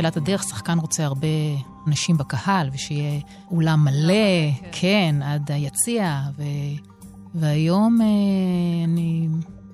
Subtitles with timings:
[0.00, 1.26] בתחילת הדרך שחקן רוצה הרבה
[1.86, 6.42] אנשים בקהל, ושיהיה אולם מלא, כן, כן עד היציע, ו...
[7.34, 9.28] והיום אה, אני...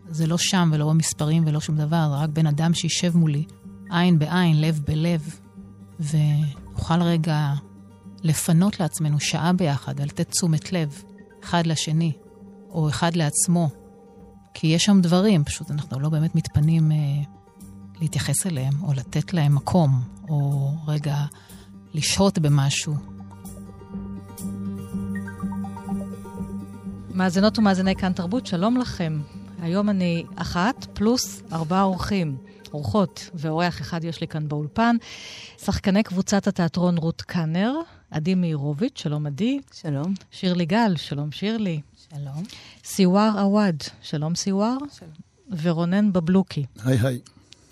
[0.09, 3.45] זה לא שם ולא מספרים ולא שום דבר, זה רק בן אדם שישב מולי,
[3.91, 5.39] עין בעין, לב בלב,
[6.01, 7.52] ונוכל רגע
[8.23, 11.02] לפנות לעצמנו שעה ביחד, ולתת תשומת לב
[11.45, 12.13] אחד לשני,
[12.71, 13.69] או אחד לעצמו,
[14.55, 16.97] כי יש שם דברים, פשוט אנחנו לא באמת מתפנים אה,
[18.01, 21.17] להתייחס אליהם, או לתת להם מקום, או רגע
[21.95, 22.95] לשהות במשהו.
[27.15, 29.21] מאזינות ומאזיני כאן תרבות, שלום לכם.
[29.63, 32.37] היום אני אחת פלוס ארבעה אורחים,
[32.73, 34.97] אורחות ואורח אחד יש לי כאן באולפן.
[35.65, 37.73] שחקני קבוצת התיאטרון רות קאנר,
[38.10, 39.60] עדי מאירוביץ', שלום עדי.
[39.73, 40.15] שלום.
[40.31, 41.81] שירלי גל, שלום שירלי.
[42.10, 42.43] שלום.
[42.85, 44.77] סיואר עווד, שלום סיואר.
[44.99, 45.10] שלום.
[45.63, 46.65] ורונן בבלוקי.
[46.85, 47.21] היי היי.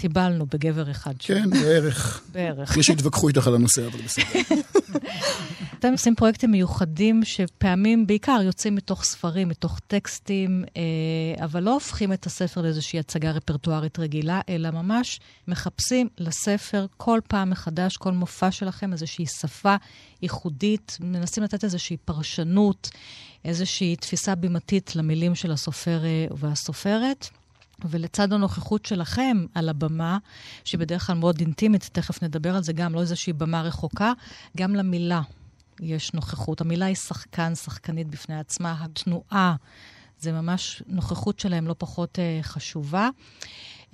[0.04, 1.14] טיבלנו בגבר אחד.
[1.18, 2.22] כן, בערך.
[2.32, 2.70] בערך.
[2.70, 4.24] אחרי שהתווכחו איתך על הנושא, אבל בסדר.
[5.78, 12.12] אתם עושים פרויקטים מיוחדים שפעמים בעיקר יוצאים מתוך ספרים, מתוך טקסטים, אה, אבל לא הופכים
[12.12, 18.50] את הספר לאיזושהי הצגה רפרטוארית רגילה, אלא ממש מחפשים לספר כל פעם מחדש, כל מופע
[18.50, 19.76] שלכם, איזושהי שפה
[20.22, 22.90] ייחודית, מנסים לתת איזושהי פרשנות,
[23.44, 27.28] איזושהי תפיסה בימתית למילים של הסופר אה, והסופרת.
[27.84, 30.18] ולצד הנוכחות שלכם על הבמה,
[30.64, 34.12] שהיא בדרך כלל מאוד אינטימית, תכף נדבר על זה גם, לא איזושהי במה רחוקה,
[34.56, 35.20] גם למילה
[35.80, 36.60] יש נוכחות.
[36.60, 39.56] המילה היא שחקן, שחקנית בפני עצמה, התנועה,
[40.18, 43.08] זה ממש נוכחות שלהם לא פחות uh, חשובה.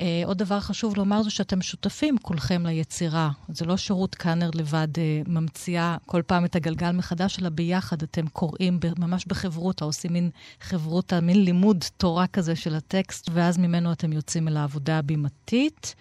[0.01, 3.31] Uh, עוד דבר חשוב לומר זה שאתם שותפים כולכם ליצירה.
[3.49, 8.27] זה לא שירות קאנר לבד uh, ממציאה כל פעם את הגלגל מחדש, אלא ביחד אתם
[8.27, 14.13] קוראים ממש בחברותה, עושים מין חברותה, מין לימוד תורה כזה של הטקסט, ואז ממנו אתם
[14.13, 15.95] יוצאים אל העבודה הבימתית.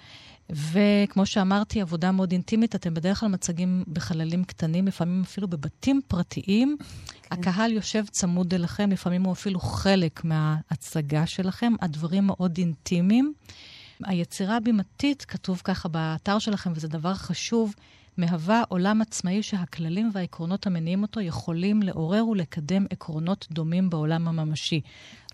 [0.50, 6.78] וכמו שאמרתי, עבודה מאוד אינטימית, אתם בדרך כלל מצגים בחללים קטנים, לפעמים אפילו בבתים פרטיים.
[6.80, 7.36] כן.
[7.36, 11.74] הקהל יושב צמוד אליכם, לפעמים הוא אפילו חלק מההצגה שלכם.
[11.82, 13.34] הדברים מאוד אינטימיים.
[14.06, 17.76] היצירה הבימתית, כתוב ככה באתר שלכם, וזה דבר חשוב,
[18.18, 24.82] מהווה עולם עצמאי שהכללים והעקרונות המניעים אותו יכולים לעורר ולקדם עקרונות דומים בעולם הממשי.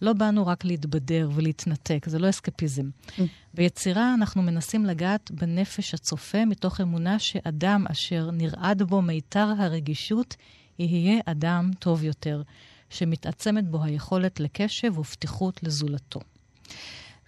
[0.01, 2.89] לא באנו רק להתבדר ולהתנתק, זה לא אסקפיזם.
[3.07, 3.21] Mm.
[3.53, 10.35] ביצירה אנחנו מנסים לגעת בנפש הצופה מתוך אמונה שאדם אשר נרעד בו מיתר הרגישות,
[10.79, 12.41] יהיה אדם טוב יותר,
[12.89, 16.19] שמתעצמת בו היכולת לקשב ופתיחות לזולתו.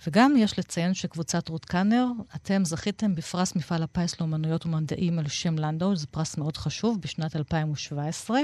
[0.08, 5.58] וגם יש לציין שקבוצת רות קאנר, אתם זכיתם בפרס מפעל הפיס לאומנויות ומדעים על שם
[5.58, 8.40] לנדאו, זה פרס מאוד חשוב, בשנת 2017.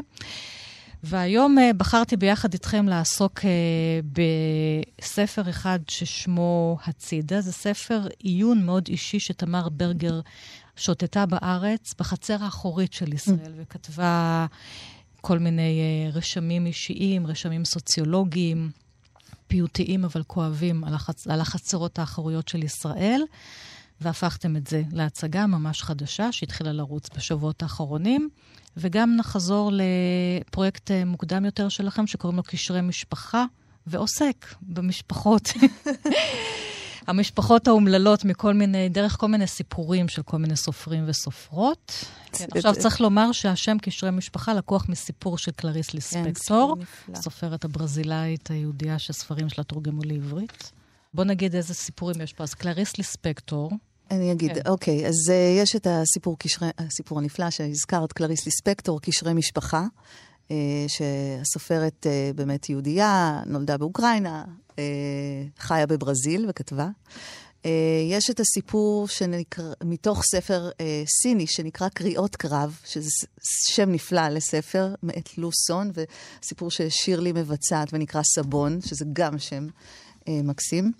[1.03, 3.46] והיום uh, בחרתי ביחד איתכם לעסוק uh,
[5.02, 7.41] בספר אחד ששמו הצידה.
[7.41, 10.20] זה ספר עיון מאוד אישי שתמר ברגר
[10.75, 13.62] שוטטה בארץ, בחצר האחורית של ישראל, mm.
[13.62, 14.46] וכתבה
[15.22, 15.81] כל מיני
[16.12, 18.83] uh, רשמים אישיים, רשמים סוציולוגיים.
[19.53, 21.28] פיוטיים אבל כואבים על, החצ...
[21.28, 23.22] על החצרות האחוריות של ישראל,
[24.02, 28.30] והפכתם את זה להצגה ממש חדשה שהתחילה לרוץ בשבועות האחרונים.
[28.78, 33.46] וגם נחזור לפרויקט אה, מוקדם יותר שלכם, שקוראים לו קשרי משפחה,
[33.88, 35.50] ועוסק במשפחות.
[37.08, 42.06] המשפחות האומללות מכל מיני, דרך כל מיני סיפורים של כל מיני סופרים וסופרות.
[42.31, 46.75] כן, עכשיו, צריך לומר שהשם קשרי משפחה לקוח מסיפור של קלריס כן, ליספקטור,
[47.08, 50.72] כן, סופרת הברזילאית היהודייה שספרים שלה תורגמו לעברית.
[51.14, 52.44] בוא נגיד איזה סיפורים יש פה.
[52.44, 53.72] אז קלריס ליספקטור,
[54.12, 54.62] אני אגיד, כן.
[54.70, 59.85] אוקיי, אז uh, יש את הסיפור, קשרי, הסיפור הנפלא שהזכרת, קלריס ליספקטור, קשרי משפחה,
[60.87, 64.75] שהסופרת uh, באמת יהודייה, נולדה באוקראינה, uh,
[65.59, 66.90] חיה בברזיל וכתבה.
[68.09, 70.69] יש את הסיפור שנקרא, מתוך ספר
[71.22, 73.09] סיני שנקרא קריאות קרב, שזה
[73.67, 79.69] שם נפלא לספר, מאת לוסון, וסיפור ששירלי מבצעת ונקרא סבון, שזה גם שם אה,
[80.29, 80.91] מקסים.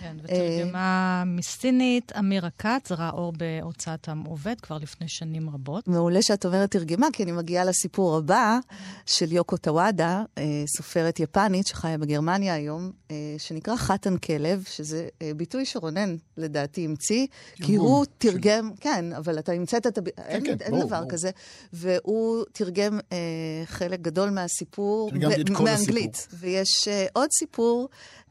[0.00, 5.88] כן, ותרגמה מסינית, אמירה כץ, ראה אור בהוצאת עם עובד כבר לפני שנים רבות.
[5.88, 8.58] מעולה שאת אומרת תרגמה, כי אני מגיעה לסיפור הבא
[9.06, 10.44] של יוקו טוואדה, אה,
[10.76, 17.26] סופרת יפנית שחיה בגרמניה היום, אה, שנקרא חתן כלב, שזה אה, ביטוי שרונן לדעתי המציא,
[17.54, 20.00] כי הוא תרגם, כן, אבל אתה המצאת את ה...
[20.18, 21.02] אין, כן, אין ברור, דבר.
[21.08, 21.30] כזה,
[21.72, 23.18] והוא תרגם אה,
[23.64, 26.28] חלק גדול מהסיפור תרגמתי את כל מאנגלית.
[26.32, 28.21] ויש אה, עוד סיפור אה,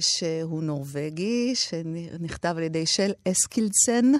[0.00, 4.12] שהוא נורבגי, שנכתב על ידי של אסקילדסן,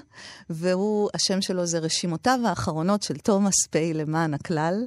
[0.49, 4.85] והוא, השם שלו זה רשימותיו האחרונות של תומאס פיי למען הכלל.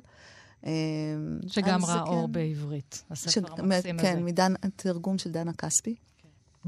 [0.67, 0.73] אה,
[1.47, 2.11] שגם ראה כן.
[2.11, 3.27] אור בעברית, ש...
[3.27, 4.07] הספר המקסים הזה.
[4.09, 5.95] כן, מדן, תרגום של דנה כספי.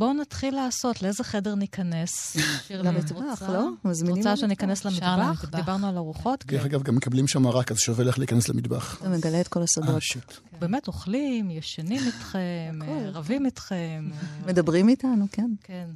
[0.01, 2.37] בואו נתחיל לעשות, לאיזה חדר ניכנס?
[2.71, 3.53] למטבח, רוצה?
[3.53, 3.69] לא?
[3.81, 4.47] את מזמינים רוצה למטבח.
[4.47, 5.43] שניכנס אפשר למטבח?
[5.43, 5.59] למטבח.
[5.59, 6.47] דיברנו על ארוחות.
[6.47, 8.99] דרך אגב, גם מקבלים שם מרק, אז שווה לך להיכנס למטבח.
[9.01, 9.95] אתה מגלה את כל הסודות.
[9.95, 10.33] אה, שיט.
[10.59, 14.11] באמת אוכלים, ישנים איתכם, אה, רבים איתכם.
[14.13, 15.51] אה, מדברים איתנו, כן.
[15.63, 15.89] כן.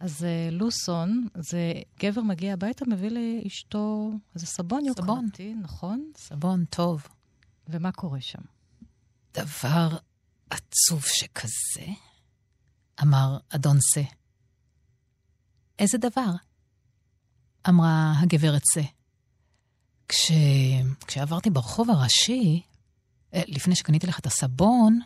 [0.00, 5.24] אז לוסון, זה גבר מגיע הביתה, מביא לאשתו איזה סבון סבון.
[5.24, 6.04] יוקרתי, נכון?
[6.16, 7.06] סבון טוב.
[7.68, 8.42] ומה קורה שם?
[9.34, 9.88] דבר
[10.50, 12.09] עצוב שכזה?
[13.02, 14.02] אמר אדון סה.
[15.78, 16.30] איזה דבר?
[17.68, 18.82] אמרה הגברת סה.
[20.08, 20.32] כש...
[21.06, 22.62] כשעברתי ברחוב הראשי,
[23.34, 25.00] אה, לפני שקניתי לך את הסבון,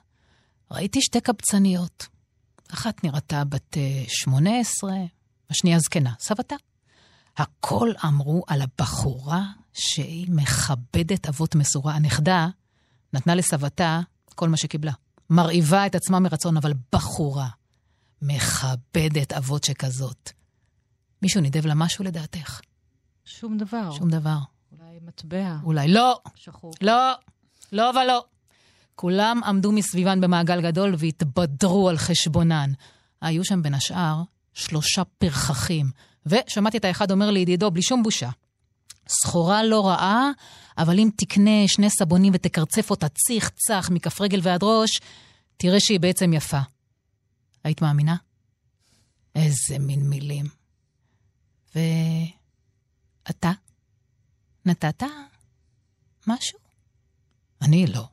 [0.71, 2.07] ראיתי שתי קבצניות.
[2.73, 4.93] אחת נראתה בת אה, 18,
[5.51, 6.55] השנייה זקנה, סבתה.
[7.37, 9.43] הכל אמרו על הבחורה
[9.73, 11.95] שהיא מכבדת אבות מסורה.
[11.95, 12.49] הנכדה
[13.13, 14.01] נתנה לסבתה
[14.35, 14.93] כל מה שקיבלה.
[15.31, 17.49] מרעיבה את עצמה מרצון, אבל בחורה
[18.25, 20.31] מכבדת אבות שכזאת.
[21.23, 22.61] מישהו נידב לה משהו לדעתך?
[23.25, 23.93] שום דבר.
[23.93, 24.39] שום דבר.
[24.73, 26.75] אולי מטבע אולי לא, שחור.
[26.81, 27.13] לא,
[27.73, 28.25] לא ולא.
[28.95, 32.73] כולם עמדו מסביבן במעגל גדול והתבדרו על חשבונן.
[33.21, 34.23] היו שם בין השאר
[34.55, 35.91] שלושה פרחחים,
[36.27, 38.31] ושמעתי את האחד אומר לידידו בלי שום בושה.
[39.09, 40.31] סחורה לא רעה,
[40.79, 45.01] אבל אם תקנה שני סבונים ותקרצף אותה ציח צח מכף רגל ועד ראש,
[45.57, 46.61] תראה שהיא בעצם יפה.
[47.65, 48.17] היית מאמינה?
[49.35, 50.47] איזה מין מילים.
[51.75, 53.53] ואתה?
[54.67, 55.03] נתת
[56.27, 56.59] משהו?
[57.63, 58.09] אני לא.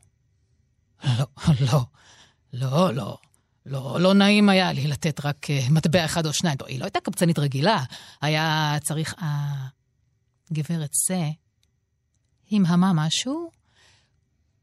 [1.04, 1.26] לא,
[1.60, 1.86] לא,
[2.54, 3.18] לא, לא.
[3.66, 6.58] לא, לא נעים היה לי לתת רק uh, מטבע אחד או שניים.
[6.58, 7.84] טוב, היא לא הייתה קבצנית רגילה.
[8.22, 9.16] היה צריך...
[10.52, 11.30] הגברת סה
[12.52, 13.52] המהמה משהו,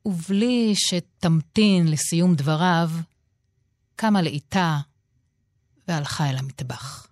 [0.05, 2.91] ובלי שתמתין לסיום דבריו,
[4.00, 4.81] קמה לאיטה
[5.89, 7.06] והלכה אל המטבח.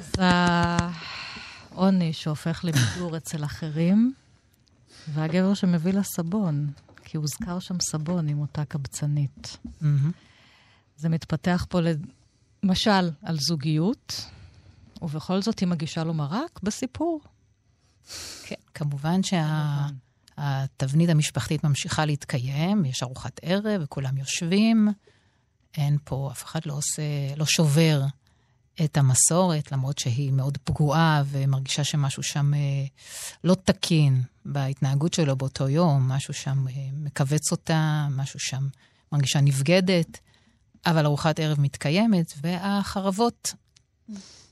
[0.00, 0.12] אז
[1.70, 4.14] העוני שהופך לבידור אצל אחרים,
[5.08, 6.72] והגבר שמביא לה סבון,
[7.04, 9.56] כי הוזכר שם סבון עם אותה קבצנית.
[10.96, 11.80] זה מתפתח פה
[12.62, 14.24] למשל על זוגיות,
[15.02, 17.20] ובכל זאת היא מגישה לו מרק בסיפור.
[18.44, 19.22] כן, כמובן
[20.36, 24.88] שהתבנית המשפחתית ממשיכה להתקיים, יש ארוחת ערב וכולם יושבים.
[25.76, 27.02] אין פה, אף אחד לא עושה,
[27.36, 28.02] לא שובר
[28.84, 32.58] את המסורת, למרות שהיא מאוד פגועה ומרגישה שמשהו שם אה,
[33.44, 38.68] לא תקין בהתנהגות שלו באותו יום, משהו שם אה, מכווץ אותה, משהו שם
[39.12, 40.18] מרגישה נבגדת,
[40.86, 43.54] אבל ארוחת ערב מתקיימת, והחרבות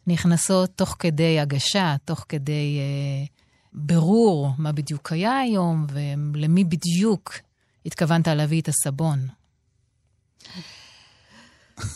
[0.06, 3.41] נכנסות תוך כדי הגשה, תוך כדי אה,
[3.72, 7.34] ברור מה בדיוק היה היום ולמי בדיוק
[7.86, 9.28] התכוונת להביא את הסבון.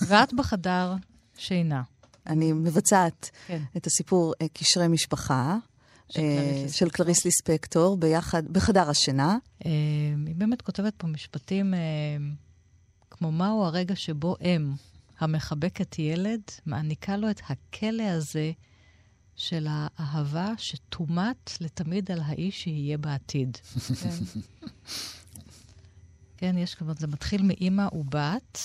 [0.08, 0.94] ואת בחדר
[1.38, 1.82] שינה.
[2.26, 3.62] אני מבצעת כן.
[3.76, 5.56] את הסיפור אה, קשרי משפחה.
[6.10, 9.38] של אה, קלריס של קלריס ליספקטור ביחד, בחדר השינה.
[9.66, 9.70] אה,
[10.26, 11.74] היא באמת כותבת פה משפטים
[13.10, 14.72] כמו מהו הרגע שבו אם
[15.18, 18.52] המחבקת ילד מעניקה לו את הכלא הזה
[19.36, 23.56] של האהבה שתומת לתמיד על האיש שיהיה בעתיד.
[24.02, 24.10] כן.
[26.38, 28.58] כן, יש כמובן, זה מתחיל מאימא ובת,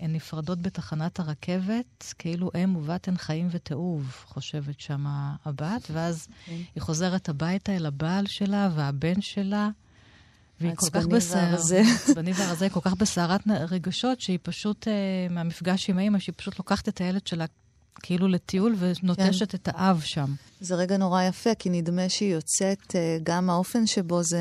[0.00, 5.04] הן נפרדות בתחנת הרכבת, כאילו אם ובת הן חיים ותאוב, חושבת שם
[5.44, 9.70] הבת, ואז היא חוזרת הביתה אל הבעל שלה והבן שלה.
[10.60, 11.82] והיא כל כך העצבני בסער, והרזה.
[11.96, 14.92] עצבני והרזה, כל כך בסערת רגשות, שהיא פשוט, אה,
[15.30, 17.44] מהמפגש עם האמא, שהיא פשוט לוקחת את הילד שלה
[18.02, 20.34] כאילו לטיול ונוטשת את האב שם.
[20.60, 24.40] זה רגע נורא יפה, כי נדמה שהיא יוצאת, אה, גם האופן שבו זה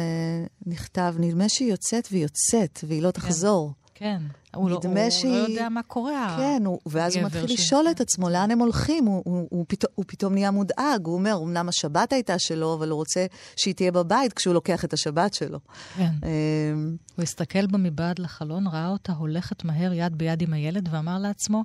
[0.65, 3.73] נכתב, נדמה שהיא יוצאת והיא יוצאת, והיא לא תחזור.
[3.99, 4.21] כן,
[4.55, 5.31] הוא, לא, הוא שהיא...
[5.31, 6.35] לא יודע מה קורה.
[6.37, 9.05] כן, הוא, ואז הוא מתחיל ש- לשאול את עצמו לאן הם הולכים.
[9.05, 11.05] הוא, הוא, הוא, פתאום, הוא פתאום נהיה מודאג.
[11.05, 14.93] הוא אומר, אמנם השבת הייתה שלו, אבל הוא רוצה שהיא תהיה בבית כשהוא לוקח את
[14.93, 15.59] השבת שלו.
[15.97, 16.03] כן.
[16.03, 21.17] אמ, הוא הסתכל בה מבעד לחלון, ראה אותה הולכת מהר יד ביד עם הילד, ואמר
[21.19, 21.63] לעצמו,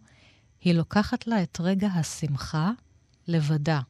[0.65, 2.71] היא לוקחת לה את רגע השמחה
[3.29, 3.81] לבדה.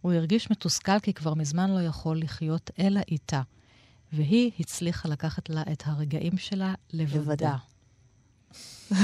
[0.00, 3.42] הוא הרגיש מתוסכל כי כבר מזמן לא יכול לחיות אלא איתה,
[4.12, 7.56] והיא הצליחה לקחת לה את הרגעים שלה לבדה.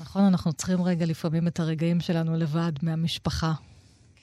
[0.00, 3.52] נכון, אנחנו צריכים רגע לפעמים את הרגעים שלנו לבד מהמשפחה.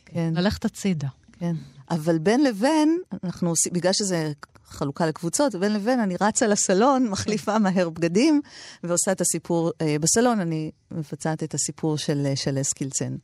[0.05, 0.33] כן.
[0.35, 1.07] ללכת הצידה.
[1.39, 1.55] כן.
[1.89, 4.31] אבל בין לבין, אנחנו עושים, בגלל שזה
[4.65, 8.41] חלוקה לקבוצות, בין לבין אני רצה לסלון, מחליפה מהר בגדים,
[8.83, 13.15] ועושה את הסיפור, אה, בסלון אני מבצעת את הסיפור של אה, של אסקילצן,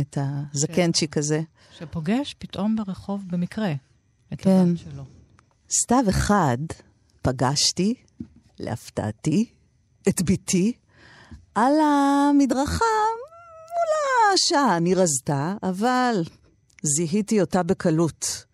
[0.00, 1.40] את הזקנצ'יק הזה.
[1.78, 3.72] שפוגש פתאום ברחוב במקרה
[4.32, 4.50] את כן.
[4.50, 5.04] הבת שלו.
[5.82, 6.58] סתיו אחד
[7.22, 7.94] פגשתי,
[8.58, 9.46] להפתעתי,
[10.08, 10.72] את בתי,
[11.54, 12.84] על המדרכה,
[13.68, 16.22] מול השעה אני רזתה, אבל
[16.82, 18.44] זיהיתי אותה בקלות.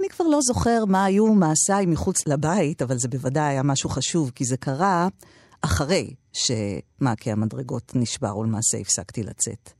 [0.00, 4.30] אני כבר לא זוכר מה היו מעשיי מחוץ לבית, אבל זה בוודאי היה משהו חשוב,
[4.34, 5.08] כי זה קרה
[5.60, 9.70] אחרי שמעקה המדרגות נשבר, ולמעשה הפסקתי לצאת.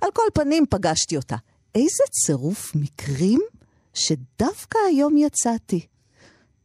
[0.00, 1.36] על כל פנים פגשתי אותה.
[1.74, 3.40] איזה צירוף מקרים
[3.94, 5.86] שדווקא היום יצאתי.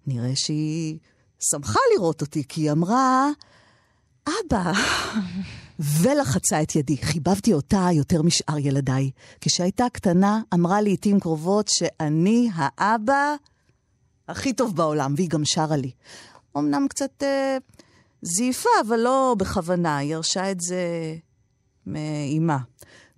[0.08, 1.00] נראה שהיא
[1.52, 3.30] שמחה לראות אותי, כי היא אמרה,
[4.28, 4.72] אבא,
[5.80, 6.98] ולחצה את ידי.
[6.98, 9.12] חיבבתי אותה יותר משאר ילדיי.
[9.42, 13.36] כשהייתה קטנה, אמרה לעתים קרובות שאני האבא
[14.28, 15.92] הכי טוב בעולם, והיא גם שרה לי.
[16.58, 17.58] אמנם קצת אה,
[18.22, 21.16] זייפה, אבל לא בכוונה, היא ירשה את זה
[21.88, 22.58] מאימה.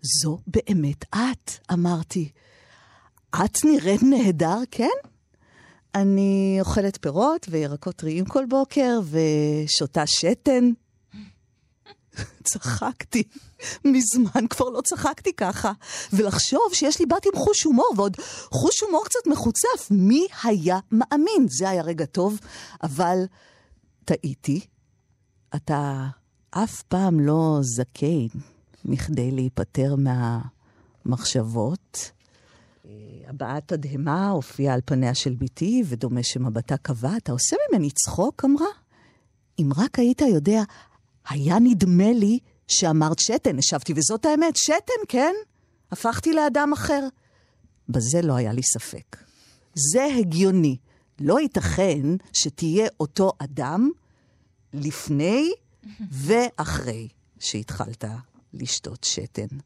[0.02, 2.30] זו באמת את, אמרתי.
[3.36, 4.98] את נראית נהדר, כן?
[5.96, 10.72] אני אוכלת פירות וירקות טריים כל בוקר ושותה שתן.
[12.50, 13.24] צחקתי.
[13.86, 15.72] מזמן כבר לא צחקתי ככה.
[16.14, 18.18] ולחשוב שיש לי בת עם חוש הומור, ועוד
[18.52, 19.92] חוש הומור קצת מחוצף.
[19.92, 21.46] מי היה מאמין?
[21.50, 22.40] זה היה רגע טוב,
[22.84, 23.26] אבל
[24.06, 24.60] טעיתי.
[25.56, 26.08] אתה
[26.52, 28.28] אף פעם לא זקן
[28.86, 29.96] מכדי להיפטר
[31.06, 32.12] מהמחשבות.
[33.28, 38.46] הבעת תדהמה הופיעה על פניה של בתי, ודומה שמבטה קבע, אתה עושה ממני צחוק?
[38.46, 38.68] אמרה.
[39.60, 40.64] אם רק היית יודע,
[41.30, 45.34] היה נדמה לי שאמרת שתן, השבתי, וזאת האמת, שתן, כן?
[45.92, 47.08] הפכתי לאדם אחר.
[47.90, 49.18] בזה לא היה לי ספק.
[49.74, 50.78] זה הגיוני.
[51.20, 52.02] לא ייתכן
[52.34, 53.90] שתהיה אותו אדם
[54.74, 55.52] לפני
[56.12, 57.08] ואחרי
[57.40, 58.04] שהתחלת
[58.54, 59.58] לשתות שתן.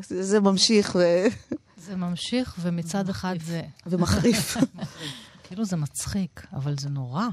[0.00, 1.26] זה ממשיך ו...
[1.76, 3.62] זה ממשיך, ומצד אחד זה...
[3.86, 4.56] ומחריף.
[5.44, 7.26] כאילו זה מצחיק, אבל זה נורא,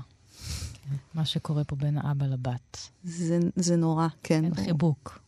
[1.13, 2.77] מה שקורה פה בין האבא לבת.
[3.03, 4.43] זה, זה נורא, כן.
[4.43, 5.19] אין הוא- חיבוק.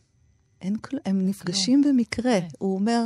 [0.62, 2.40] אין כלום, הם נפגשים במקרה.
[2.40, 2.46] כן.
[2.58, 3.02] הוא אומר,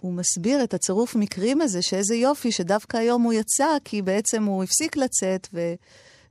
[0.00, 4.64] הוא מסביר את הצירוף מקרים הזה, שאיזה יופי שדווקא היום הוא יצא, כי בעצם הוא
[4.64, 5.74] הפסיק לצאת, ו...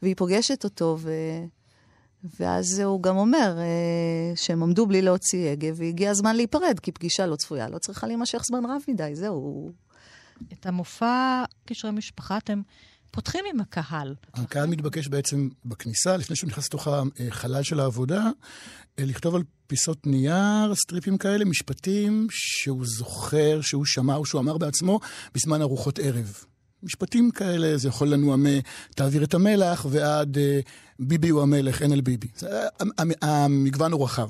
[0.01, 1.11] והיא פוגשת אותו, ו...
[2.39, 7.25] ואז הוא גם אומר אה, שהם עמדו בלי להוציא הגה, והגיע הזמן להיפרד, כי פגישה
[7.25, 9.71] לא צפויה, לא צריכה להימשך זמן רב מדי, זהו.
[10.53, 12.61] את המופע קשרי משפחה אתם
[13.11, 14.15] פותחים עם הקהל.
[14.33, 16.87] הקהל מתבקש בעצם בכניסה, לפני שהוא נכנס לתוך
[17.29, 18.23] החלל של העבודה,
[18.99, 24.57] אה, לכתוב על פיסות נייר, סטריפים כאלה, משפטים שהוא זוכר, שהוא שמע או שהוא אמר
[24.57, 24.99] בעצמו
[25.35, 26.43] בזמן ארוחות ערב.
[26.83, 30.59] משפטים כאלה, זה יכול לנוע מ"תעביר את המלח" ועד אה,
[30.99, 32.27] "ביבי הוא המלך, אין על ביבי".
[32.37, 34.29] זה- המ- המגוון הוא רחב.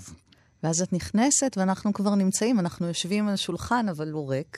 [0.64, 4.58] ואז את נכנסת, ואנחנו כבר נמצאים, אנחנו יושבים על השולחן, אבל הוא ריק.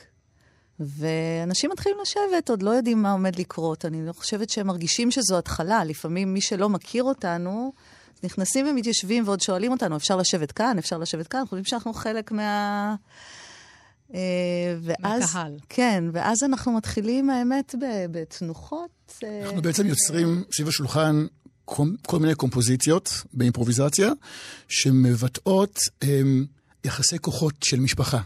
[0.79, 3.85] ואנשים מתחילים לשבת, עוד לא יודעים מה עומד לקרות.
[3.85, 5.83] אני לא חושבת שהם מרגישים שזו התחלה.
[5.83, 7.73] לפעמים מי שלא מכיר אותנו,
[8.23, 12.95] נכנסים ומתיישבים ועוד שואלים אותנו, אפשר לשבת כאן, אפשר לשבת כאן, חושבים שאנחנו חלק מה...
[14.13, 14.19] אה,
[14.81, 15.57] ואז, מהקהל.
[15.69, 19.13] כן, ואז אנחנו מתחילים, האמת, ב- בתנוחות.
[19.23, 21.25] אה, אנחנו בעצם יוצרים סביב השולחן
[22.05, 24.11] כל מיני קומפוזיציות באימפרוביזציה,
[24.67, 26.45] שמבטאות הם,
[26.83, 28.19] יחסי כוחות של משפחה.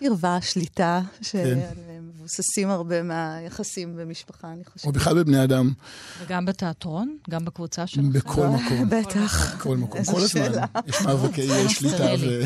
[0.00, 4.84] קרבה, שליטה, שמבוססים הרבה מהיחסים במשפחה, אני חושבת.
[4.84, 5.72] או בכלל בבני אדם,
[6.20, 8.12] וגם בתיאטרון, גם בקבוצה שלכם.
[8.12, 8.88] בכל מקום.
[8.90, 9.54] בטח.
[9.54, 10.44] בכל מקום, כל הזמן.
[10.44, 10.66] שאלה.
[10.86, 12.42] יש מאבקי שליטה ו...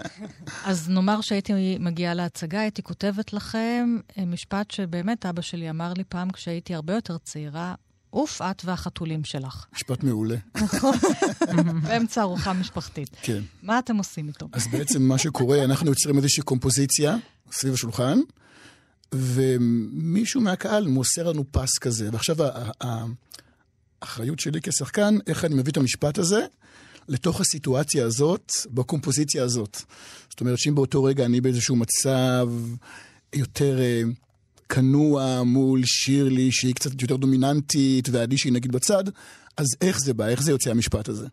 [0.70, 6.04] אז נאמר שהייתי מגיעה להצגה, הייתי כותבת לכם אה, משפט שבאמת אבא שלי אמר לי
[6.04, 7.74] פעם כשהייתי הרבה יותר צעירה,
[8.16, 9.66] אוף, את והחתולים שלך.
[9.74, 10.36] משפט מעולה.
[11.88, 13.08] באמצע ארוחה משפחתית.
[13.22, 13.42] כן.
[13.62, 14.48] מה אתם עושים איתו?
[14.52, 17.16] אז בעצם מה שקורה, אנחנו יוצרים איזושהי קומפוזיציה
[17.52, 18.18] סביב השולחן,
[19.14, 22.36] ומישהו מהקהל מוסר לנו פס כזה, ועכשיו
[24.02, 26.46] האחריות שלי כשחקן, איך אני מביא את המשפט הזה
[27.08, 29.82] לתוך הסיטואציה הזאת, בקומפוזיציה הזאת.
[30.30, 32.48] זאת אומרת שאם באותו רגע אני באיזשהו מצב
[33.32, 34.02] יותר אה,
[34.68, 39.04] כנוע מול שירלי, שהיא קצת יותר דומיננטית, ועדי שהיא נגיד בצד,
[39.56, 40.26] אז איך זה בא?
[40.26, 41.26] איך זה יוצא המשפט הזה?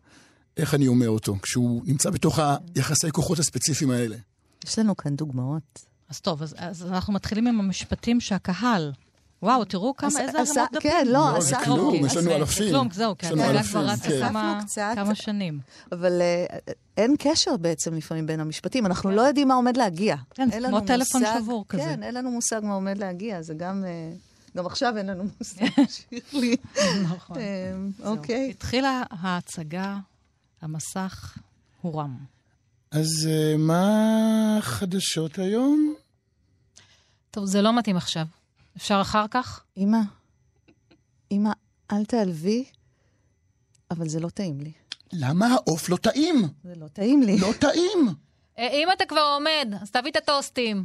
[0.56, 2.38] איך אני אומר אותו, כשהוא נמצא בתוך
[2.74, 4.16] היחסי כוחות הספציפיים האלה?
[4.64, 5.84] יש לנו כאן דוגמאות.
[6.08, 8.92] אז טוב, אז, אז אנחנו מתחילים עם המשפטים שהקהל
[9.42, 10.90] וואו, תראו כמה, איזה הרמות דפים.
[10.90, 12.70] כן, לא, זה כלום, יש לנו אלפים.
[12.70, 14.94] כלום, זהו, כי ההצגה כבר רצה כן.
[14.94, 15.60] כמה שנים.
[15.92, 16.58] אבל אה,
[16.96, 20.16] אין קשר בעצם לפעמים בין המשפטים, אנחנו לא יודעים מה עומד להגיע.
[20.34, 21.82] כן, כמו טלפון שבור כזה.
[21.82, 23.84] כן, אין לנו מושג מה עומד להגיע, זה גם...
[23.84, 24.12] אה,
[24.56, 25.64] גם עכשיו אין לנו מושג,
[25.94, 26.56] שירלי.
[27.02, 27.36] נכון.
[27.38, 27.72] אה,
[28.04, 28.50] אוקיי.
[28.50, 29.96] התחילה ההצגה,
[30.62, 31.38] המסך
[31.80, 32.16] הורם.
[32.90, 35.94] אז מה החדשות היום?
[37.30, 38.24] טוב, זה לא מתאים עכשיו.
[38.76, 39.64] אפשר אחר כך?
[39.76, 39.98] אמא,
[41.30, 41.50] אמא,
[41.92, 42.64] אל תעלבי,
[43.90, 44.72] אבל זה לא טעים לי.
[45.12, 46.42] למה העוף לא טעים?
[46.64, 47.38] זה לא טעים לי.
[47.38, 48.08] לא טעים!
[48.58, 50.84] אה, אם אתה כבר עומד, אז תביא את הטוסטים.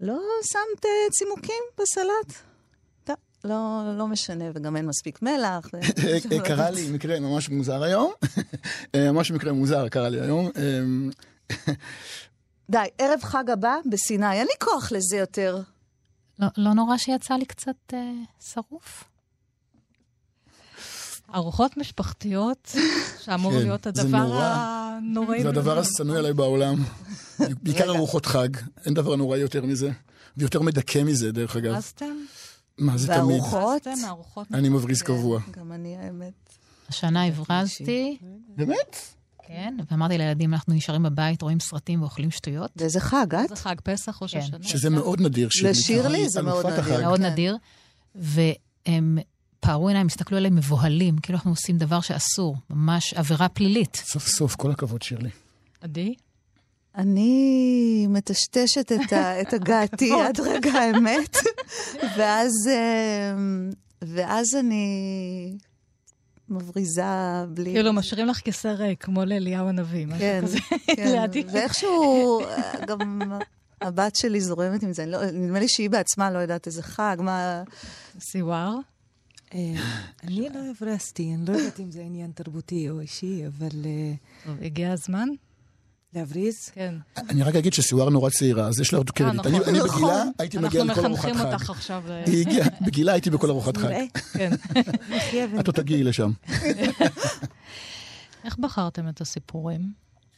[0.00, 2.52] לא שמת צימוקים בסלט?
[3.44, 5.70] לא, לא משנה, וגם אין מספיק מלח.
[5.74, 8.12] אה, קרה לי מקרה ממש מוזר היום.
[8.94, 10.50] אה, ממש מקרה מוזר קרה לי היום.
[12.70, 15.60] די, ערב חג הבא בסיני, אין לי כוח לזה יותר.
[16.38, 19.04] לא, לא נורא שיצא לי קצת אה, שרוף?
[21.34, 22.76] ארוחות משפחתיות,
[23.24, 25.42] שאמור כן, להיות הדבר הנוראי.
[25.42, 26.74] זה הדבר השנוא עליי בעולם.
[27.62, 28.48] בעיקר ארוחות חג,
[28.86, 29.90] אין דבר נוראי יותר מזה.
[30.36, 31.70] ויותר מדכא מזה, דרך אגב.
[31.70, 32.14] הברזתם?
[32.78, 33.42] מה זה תמיד?
[34.02, 34.46] והארוחות?
[34.54, 35.40] אני מבריז קבוע.
[35.50, 36.32] גם אני, האמת.
[36.88, 38.18] השנה הברזתי.
[38.48, 38.96] באמת?
[39.46, 42.70] כן, ואמרתי לילדים, אנחנו נשארים בבית, רואים סרטים ואוכלים שטויות.
[42.76, 43.48] ואיזה חג, את?
[43.48, 44.38] זה חג פסח, ראש כן.
[44.38, 44.62] השנה.
[44.62, 45.48] שזה מאוד נדיר.
[45.62, 46.80] לשירלי זה מאוד נדיר.
[46.80, 47.00] החג.
[47.00, 47.26] מאוד כן.
[47.26, 47.56] נדיר.
[48.14, 49.18] והם
[49.60, 53.96] פערו עיניים, הסתכלו עליהם מבוהלים, כאילו אנחנו עושים דבר שאסור, ממש עבירה פלילית.
[54.04, 55.30] סוף סוף, כל הכבוד, שירלי.
[55.80, 56.14] עדי?
[56.96, 61.36] אני מטשטשת את, ה, את הגעתי עד רגע האמת,
[62.16, 63.34] ואז, אה,
[64.02, 65.56] ואז אני
[66.52, 67.02] מבריזה
[67.48, 67.72] בלי...
[67.72, 70.58] כאילו, משאירים לך כיסא ריק, כמו לאליהו הנביא, משהו כן, כזה.
[70.86, 71.44] כן, לידי.
[71.52, 73.22] ואיכשהו אה, גם
[73.80, 75.06] הבת שלי זורמת עם זה.
[75.06, 77.62] לא, נדמה לי שהיא בעצמה לא יודעת איזה חג, מה...
[78.20, 78.76] סיוואר?
[79.54, 79.74] אה,
[80.24, 84.12] אני לא הברזתי, אני לא יודעת אם זה עניין תרבותי או אישי, אבל אה,
[84.44, 85.28] טוב, הגיע הזמן?
[86.14, 86.68] להבריז?
[86.74, 86.94] כן.
[87.28, 89.40] אני רק אגיד שסיוואר נורא צעירה, אז יש לה עוד קרדיט.
[89.46, 89.54] נכון.
[89.54, 89.90] אני- נכון.
[90.02, 91.52] בגילה הייתי מגיע אנחנו לכל ארוחת מחנכים חג.
[91.52, 92.02] אותך עכשיו.
[92.10, 93.84] אה, היא הגיעה, בגילה הייתי בכל ארוחת חג.
[93.84, 94.52] נראה, כן.
[95.60, 96.30] את עוד תגיעי לשם.
[98.44, 99.92] איך בחרתם את הסיפורים?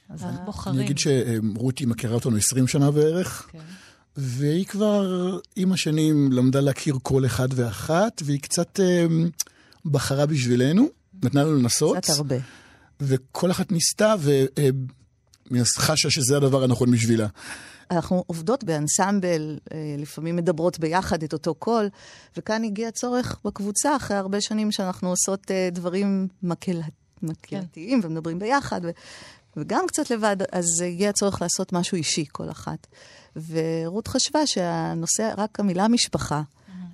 [0.08, 0.76] אז איך בוחרים?
[0.76, 3.58] אני אגיד שרותי מכירה אותנו 20 שנה בערך, כן.
[4.16, 5.06] והיא כבר
[5.56, 9.06] עם השנים למדה להכיר כל אחד ואחת, והיא קצת אה,
[9.84, 10.88] בחרה בשבילנו,
[11.22, 12.36] נתנה לנו לנסות, קצת הרבה.
[13.00, 14.14] וכל אחת ניסתה,
[15.50, 17.26] וחשה שזה הדבר הנכון בשבילה.
[17.90, 21.88] אנחנו עובדות באנסמבל, אה, לפעמים מדברות ביחד את אותו קול,
[22.36, 26.80] וכאן הגיע צורך בקבוצה, אחרי הרבה שנים שאנחנו עושות אה, דברים מקהל...
[27.22, 28.08] מקהלתיים כן.
[28.08, 28.90] ומדברים ביחד, ו...
[29.56, 32.86] וגם קצת לבד, אז הגיע צורך לעשות משהו אישי, כל אחת.
[33.36, 36.42] ורות חשבה שהנושא, רק המילה משפחה,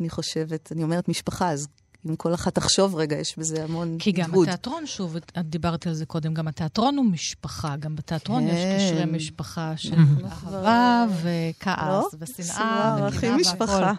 [0.01, 1.67] אני חושבת, אני אומרת משפחה, אז
[2.09, 4.49] אם כל אחת תחשוב רגע, יש בזה המון כי גם הדהוד.
[4.49, 8.79] התיאטרון, שוב, את דיברת על זה קודם, גם התיאטרון הוא משפחה, גם בתיאטרון יש כן.
[8.79, 12.09] קשרי משפחה של אהבה וכעס לא?
[12.19, 13.93] ושנאה וקנאה משפחה.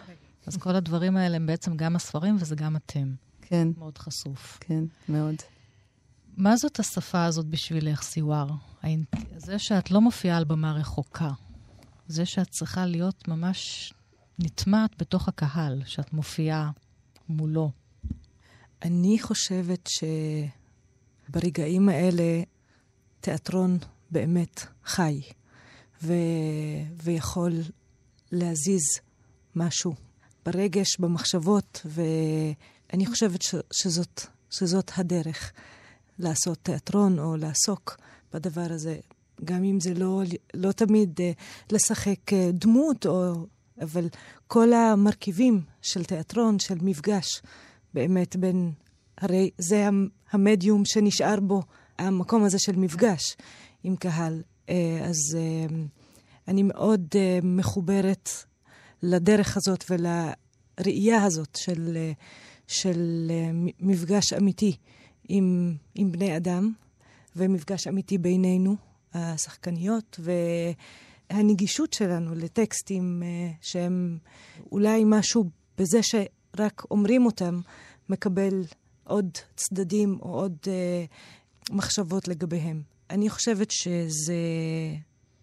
[0.46, 3.14] אז כל הדברים האלה הם בעצם גם הספרים וזה גם אתם.
[3.42, 4.58] כן, מאוד חשוף.
[4.60, 5.34] כן, מאוד.
[6.36, 8.46] מה זאת השפה הזאת בשבילך, סיוואר?
[9.36, 11.30] זה שאת לא מופיעה על במה רחוקה.
[12.08, 13.92] זה שאת צריכה להיות ממש
[14.38, 16.70] נטמעת בתוך הקהל, שאת מופיעה
[17.28, 17.70] מולו.
[18.84, 19.88] אני חושבת
[21.28, 22.42] שברגעים האלה
[23.20, 23.78] תיאטרון
[24.10, 25.20] באמת חי,
[26.02, 26.12] ו...
[27.02, 27.52] ויכול
[28.32, 28.82] להזיז
[29.56, 29.94] משהו
[30.46, 33.54] ברגש, במחשבות, ואני חושבת ש...
[33.72, 35.52] שזאת, שזאת הדרך
[36.18, 37.96] לעשות תיאטרון או לעסוק
[38.32, 38.96] בדבר הזה.
[39.44, 40.22] גם אם זה לא,
[40.54, 41.32] לא תמיד אה,
[41.70, 43.46] לשחק אה, דמות, או,
[43.82, 44.08] אבל
[44.46, 47.42] כל המרכיבים של תיאטרון, של מפגש,
[47.94, 48.72] באמת בין...
[49.18, 51.62] הרי זה המ- המדיום שנשאר בו,
[51.98, 53.36] המקום הזה של מפגש
[53.84, 54.42] עם קהל.
[54.68, 55.76] אה, אז אה,
[56.48, 58.28] אני מאוד אה, מחוברת
[59.02, 61.98] לדרך הזאת ולראייה הזאת של,
[62.66, 63.30] של
[63.80, 64.76] מפגש אמיתי
[65.28, 66.72] עם, עם בני אדם,
[67.36, 68.76] ומפגש אמיתי בינינו,
[69.14, 70.20] השחקניות,
[71.30, 73.22] והנגישות שלנו לטקסטים
[73.60, 74.18] שהם
[74.72, 75.44] אולי משהו
[75.78, 76.02] בזה
[76.56, 77.60] שרק אומרים אותם,
[78.08, 78.64] מקבל
[79.04, 81.04] עוד צדדים או עוד אה,
[81.70, 82.82] מחשבות לגביהם.
[83.10, 84.34] אני חושבת שזה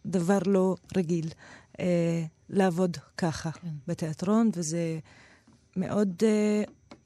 [0.06, 1.30] דבר לא רגיל
[1.80, 3.68] אה, לעבוד ככה כן.
[3.88, 5.00] בתיאטרון, וזה
[5.78, 6.64] מאוד אה,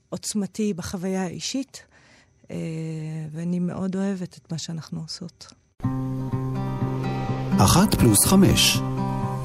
[0.09, 1.83] עוצמתי בחוויה האישית,
[2.51, 2.57] אה,
[3.31, 5.53] ואני מאוד אוהבת את מה שאנחנו עושות.
[7.57, 8.77] אחת פלוס חמש,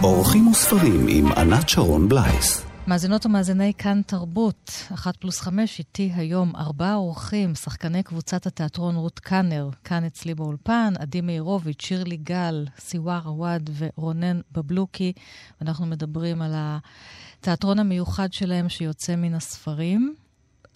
[0.03, 2.67] אורחים וספרים עם ענת שרון בלייס.
[2.88, 9.18] מאזינות ומאזיני כאן תרבות, אחת פלוס חמש, איתי היום ארבעה אורחים, שחקני קבוצת התיאטרון רות
[9.18, 15.12] קאנר, כאן אצלי באולפן, עדי מאירוביץ', שירלי גל, סיוואר עוואד ורונן בבלוקי,
[15.61, 20.14] ואנחנו מדברים על התיאטרון המיוחד שלהם שיוצא מן הספרים.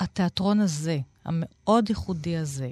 [0.01, 2.71] התיאטרון הזה, המאוד ייחודי הזה,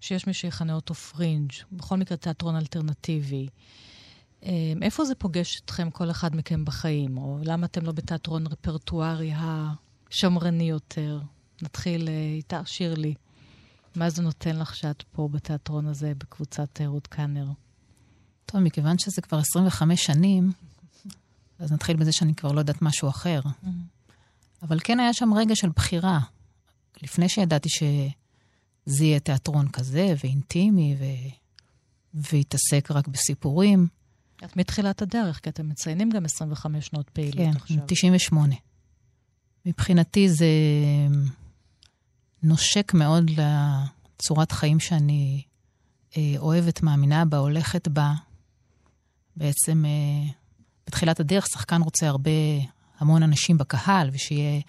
[0.00, 3.48] שיש מי שיכנה אותו פרינג', בכל מקרה תיאטרון אלטרנטיבי,
[4.82, 7.18] איפה זה פוגש אתכם, כל אחד מכם בחיים?
[7.18, 11.20] או למה אתם לא בתיאטרון רפרטוארי השמרני יותר?
[11.62, 13.14] נתחיל אה, איתך, שירלי.
[13.96, 17.46] מה זה נותן לך שאת פה בתיאטרון הזה, בקבוצת רות קאנר?
[18.46, 20.52] טוב, מכיוון שזה כבר 25 שנים,
[21.58, 23.40] אז נתחיל בזה שאני כבר לא יודעת משהו אחר.
[23.44, 23.68] Mm-hmm.
[24.62, 26.20] אבל כן היה שם רגע של בחירה.
[27.02, 31.04] לפני שידעתי שזה יהיה תיאטרון כזה, ואינטימי, ו...
[32.14, 33.86] והתעסק רק בסיפורים,
[34.44, 37.76] את מתחילת הדרך, כי אתם מציינים גם 25 שנות פעילות כן, עכשיו.
[37.76, 38.54] כן, 98.
[39.66, 40.46] מבחינתי זה
[42.42, 45.42] נושק מאוד לצורת חיים שאני
[46.16, 48.14] אה, אוהבת, מאמינה בה, הולכת בה.
[49.36, 50.32] בעצם אה,
[50.86, 52.30] בתחילת הדרך שחקן רוצה הרבה,
[52.98, 54.60] המון אנשים בקהל, ושיהיה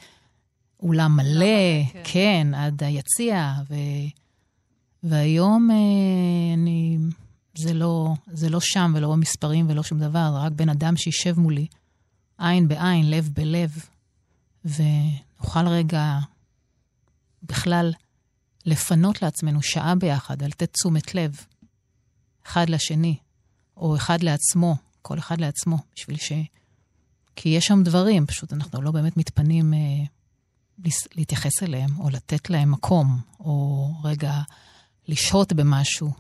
[0.80, 2.02] אולם מלא, כן.
[2.04, 3.76] כן, עד היציע, ו...
[5.04, 6.98] והיום אה, אני
[7.56, 11.68] זה לא, זה לא שם ולא במספרים ולא שום דבר, רק בן אדם שישב מולי,
[12.38, 13.86] עין בעין, לב בלב,
[14.66, 16.20] ונוכל רגע
[17.44, 17.94] בכלל
[18.66, 21.46] לפנות לעצמנו שעה ביחד ולתת תשומת לב
[22.46, 23.18] אחד לשני,
[23.78, 26.32] או אחד לעצמו, כל אחד לעצמו, בשביל ש...
[27.36, 32.72] כי יש שם דברים, פשוט אנחנו לא באמת מתפנים אה, להתייחס אליהם, או לתת להם
[32.72, 34.42] מקום, או רגע
[35.08, 36.12] לשהות במשהו.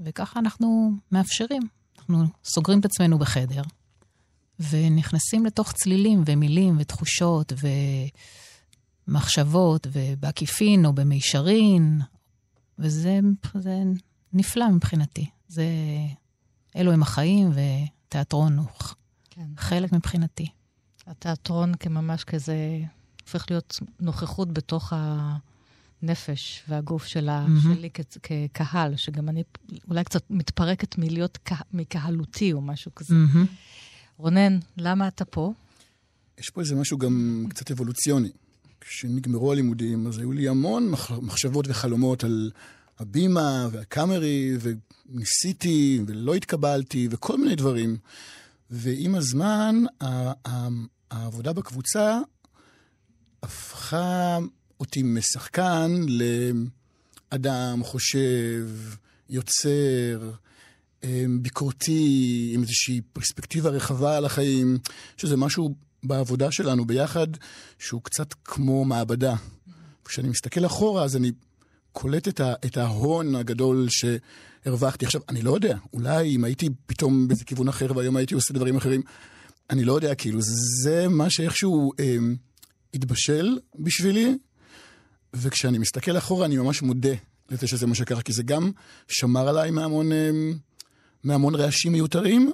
[0.00, 1.62] וככה אנחנו מאפשרים.
[1.98, 3.62] אנחנו סוגרים את עצמנו בחדר,
[4.70, 7.52] ונכנסים לתוך צלילים ומילים ותחושות
[9.08, 12.00] ומחשבות, ובעקיפין או במישרין,
[12.78, 13.20] וזה
[14.32, 15.30] נפלא מבחינתי.
[15.48, 15.66] זה,
[16.76, 18.66] אלו הם החיים, ותיאטרון הוא
[19.30, 19.46] כן.
[19.56, 20.46] חלק מבחינתי.
[21.06, 22.80] התיאטרון כממש כזה,
[23.22, 25.36] הופך להיות נוכחות בתוך ה...
[26.02, 27.74] הנפש והגוף שלה, mm-hmm.
[27.74, 29.42] שלי כ- כקהל, שגם אני
[29.88, 33.14] אולי קצת מתפרקת מלהיות כה, מקהלותי או משהו כזה.
[33.14, 33.46] Mm-hmm.
[34.16, 35.52] רונן, למה אתה פה?
[36.38, 38.30] יש פה איזה משהו גם קצת אבולוציוני.
[38.80, 40.90] כשנגמרו הלימודים, אז היו לי המון
[41.22, 42.50] מחשבות וחלומות על
[42.98, 47.96] הבימה והקאמרי, וניסיתי ולא התקבלתי, וכל מיני דברים.
[48.70, 49.84] ועם הזמן,
[51.10, 52.18] העבודה בקבוצה
[53.42, 54.38] הפכה
[54.80, 55.90] אותי משחקן
[57.32, 58.68] לאדם חושב,
[59.30, 60.30] יוצר,
[61.04, 64.78] אמ, ביקורתי, עם איזושהי פרספקטיבה רחבה על החיים,
[65.16, 67.26] שזה משהו בעבודה שלנו ביחד,
[67.78, 69.34] שהוא קצת כמו מעבדה.
[70.04, 71.32] כשאני מסתכל אחורה, אז אני
[71.92, 75.06] קולט את, ה, את ההון הגדול שהרווחתי.
[75.06, 78.76] עכשיו, אני לא יודע, אולי אם הייתי פתאום באיזה כיוון אחר והיום הייתי עושה דברים
[78.76, 79.02] אחרים,
[79.70, 80.38] אני לא יודע, כאילו,
[80.82, 82.16] זה מה שאיכשהו אה,
[82.94, 84.38] התבשל בשבילי,
[85.34, 87.14] וכשאני מסתכל אחורה, אני ממש מודה
[87.50, 88.70] לזה שזה מה שקרה, כי זה גם
[89.08, 90.30] שמר עליי מהמון, אה,
[91.24, 92.52] מהמון רעשים מיותרים,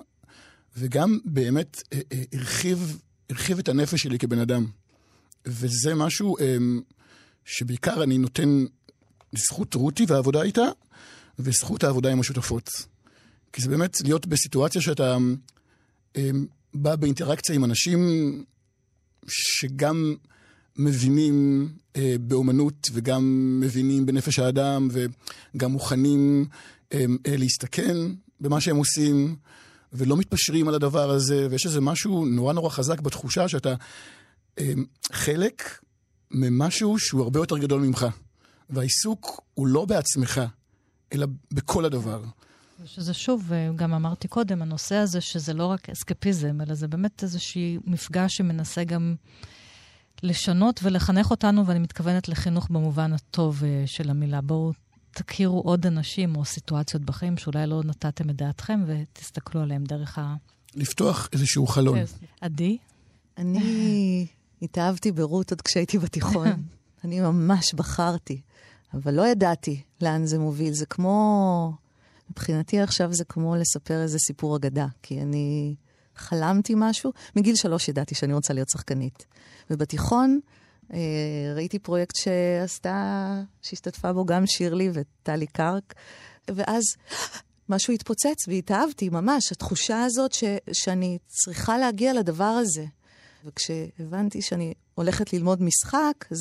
[0.77, 2.99] וגם באמת אה, אה, הרחיב,
[3.31, 4.67] הרחיב את הנפש שלי כבן אדם.
[5.47, 6.37] וזה משהו
[7.45, 8.65] שבעיקר אני נותן
[9.33, 10.65] לזכות רותי והעבודה איתה,
[11.39, 12.71] וזכות העבודה עם השותפות.
[13.53, 15.17] כי זה באמת להיות בסיטואציה שאתה
[16.75, 18.01] בא באינטראקציה עם אנשים
[19.29, 20.15] שגם
[20.77, 26.47] מבינים אה, באומנות וגם מבינים בנפש האדם וגם מוכנים
[26.93, 27.97] אה, אה, להסתכן
[28.41, 29.37] במה שהם עושים
[29.93, 33.75] ולא מתפשרים על הדבר הזה, ויש איזה משהו נורא נורא חזק בתחושה שאתה
[34.59, 34.73] אה,
[35.13, 35.63] חלק
[36.31, 38.07] ממשהו שהוא הרבה יותר גדול ממך.
[38.71, 40.41] והעיסוק הוא לא בעצמך,
[41.13, 42.23] אלא בכל הדבר.
[42.85, 47.23] שזה שוב, אה, גם אמרתי קודם, הנושא הזה שזה לא רק אסקפיזם, אלא זה באמת
[47.23, 49.15] איזשהי מפגש שמנסה גם
[50.23, 54.41] לשנות ולחנך אותנו, ואני מתכוונת לחינוך במובן הטוב uh, של המילה.
[54.41, 54.73] בואו
[55.11, 60.35] תכירו עוד אנשים או סיטואציות בחיים שאולי לא נתתם את דעתכם, ותסתכלו עליהם דרך ה...
[60.75, 61.99] לפתוח איזשהו חלון.
[61.99, 62.27] כן.
[62.41, 62.79] עדי?
[63.39, 64.27] אני
[64.63, 66.49] התאהבתי ברות עוד כשהייתי בתיכון.
[67.05, 68.41] אני ממש בחרתי.
[68.95, 70.73] אבל לא ידעתי לאן זה מוביל.
[70.73, 71.73] זה כמו,
[72.31, 75.75] מבחינתי עכשיו זה כמו לספר איזה סיפור אגדה, כי אני
[76.21, 77.13] חלמתי משהו.
[77.37, 79.27] מגיל שלוש ידעתי שאני רוצה להיות שחקנית.
[79.71, 80.41] ובתיכון
[80.93, 80.99] אה,
[81.55, 85.95] ראיתי פרויקט שעשתה, שהשתתפה בו גם שירלי וטלי קרק,
[86.49, 86.83] ואז
[87.69, 92.85] משהו התפוצץ והתאהבתי, ממש, התחושה הזאת ש, שאני צריכה להגיע לדבר הזה.
[93.45, 96.39] וכשהבנתי שאני הולכת ללמוד משחק, אז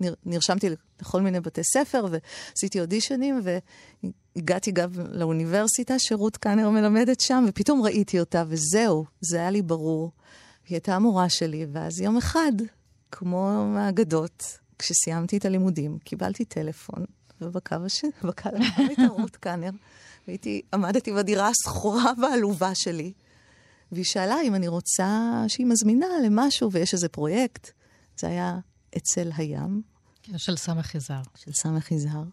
[0.00, 0.68] נרשמתי
[1.00, 8.20] לכל מיני בתי ספר ועשיתי אודישנים, והגעתי גם לאוניברסיטה שרות קאנר מלמדת שם, ופתאום ראיתי
[8.20, 10.12] אותה, וזהו, זה היה לי ברור.
[10.68, 12.52] היא הייתה המורה שלי, ואז יום אחד,
[13.10, 17.04] כמו מהאגדות, כשסיימתי את הלימודים, קיבלתי טלפון,
[17.40, 19.70] ובקו השני, בקו הייתה רות קאנר.
[20.26, 23.12] והייתי, עמדתי בדירה השכורה והעלובה שלי,
[23.92, 27.70] והיא שאלה אם אני רוצה, שהיא מזמינה למשהו ויש איזה פרויקט.
[28.16, 28.58] זה היה
[28.96, 29.82] אצל הים.
[30.36, 31.22] של סמך יזהר.
[31.36, 32.24] של סמך יזהר.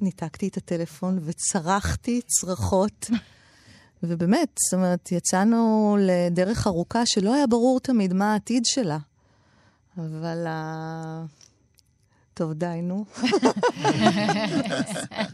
[0.00, 3.10] ניתקתי את הטלפון וצרחתי צרחות.
[4.02, 8.98] ובאמת, זאת אומרת, יצאנו לדרך ארוכה שלא היה ברור תמיד מה העתיד שלה.
[9.96, 11.24] אבל ה...
[12.34, 13.04] טוב, די, נו.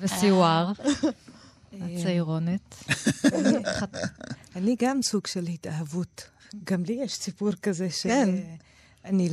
[0.01, 0.73] וסיואר.
[1.73, 2.85] הצעירונת.
[4.57, 6.29] אני גם סוג של התאהבות.
[6.65, 8.29] גם לי יש סיפור כזה כן.
[9.05, 9.29] שאני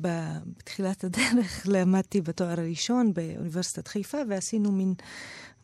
[0.00, 4.94] בתחילת הדרך למדתי בתואר הראשון באוניברסיטת חיפה, ועשינו מין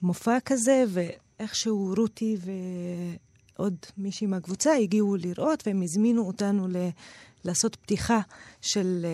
[0.03, 2.37] מופע כזה, ואיכשהו רותי
[3.59, 6.77] ועוד מישהי מהקבוצה הגיעו לראות, והם הזמינו אותנו ל...
[7.45, 8.21] לעשות פתיחה
[8.61, 9.07] של...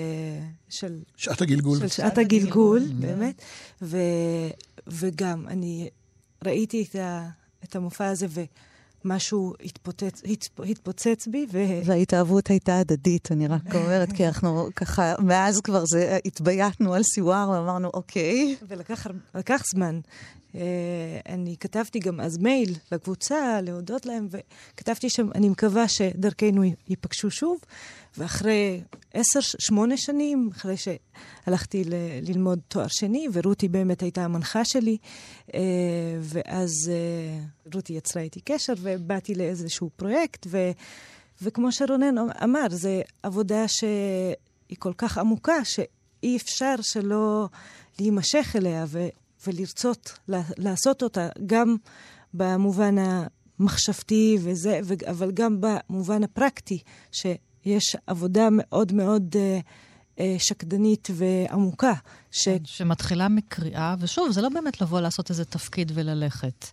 [0.69, 1.79] של שעת הגלגול.
[1.79, 3.43] של שעת הגלגול, באמת.
[3.83, 3.99] ו,
[4.87, 5.89] וגם, אני
[6.45, 7.29] ראיתי את, ה,
[7.65, 8.27] את המופע הזה,
[9.05, 10.23] ומשהו התפוצץ,
[10.65, 11.59] התפוצץ בי, ו...
[11.85, 17.51] וההתאהבות הייתה הדדית, אני רק אומרת, כי אנחנו ככה, מאז כבר זה, התבייתנו על סיוואר
[17.51, 18.57] ואמרנו, אוקיי.
[19.35, 20.01] ולקח זמן.
[20.53, 20.57] Uh,
[21.29, 27.59] אני כתבתי גם אז מייל לקבוצה, להודות להם, וכתבתי שם, אני מקווה שדרכנו ייפגשו שוב.
[28.19, 28.81] ואחרי
[29.15, 34.97] עשר, שמונה שנים, אחרי שהלכתי ל- ללמוד תואר שני, ורותי באמת הייתה המנחה שלי,
[35.49, 35.53] uh,
[36.21, 40.71] ואז uh, רותי יצרה איתי קשר, ובאתי לאיזשהו פרויקט, ו-
[41.43, 42.89] וכמו שרונן אמר, זו
[43.23, 47.49] עבודה שהיא כל כך עמוקה, שאי אפשר שלא
[48.01, 49.09] להימשך אליה, ו-
[49.47, 50.19] ולרצות
[50.59, 51.77] לעשות אותה גם
[52.35, 52.95] במובן
[53.59, 56.79] המחשבתי וזה, אבל גם במובן הפרקטי,
[57.13, 61.93] שיש עבודה מאוד מאוד uh, uh, שקדנית ועמוקה.
[62.31, 62.49] ש...
[62.49, 66.67] כן, שמתחילה מקריאה, ושוב, זה לא באמת לבוא לעשות איזה תפקיד וללכת.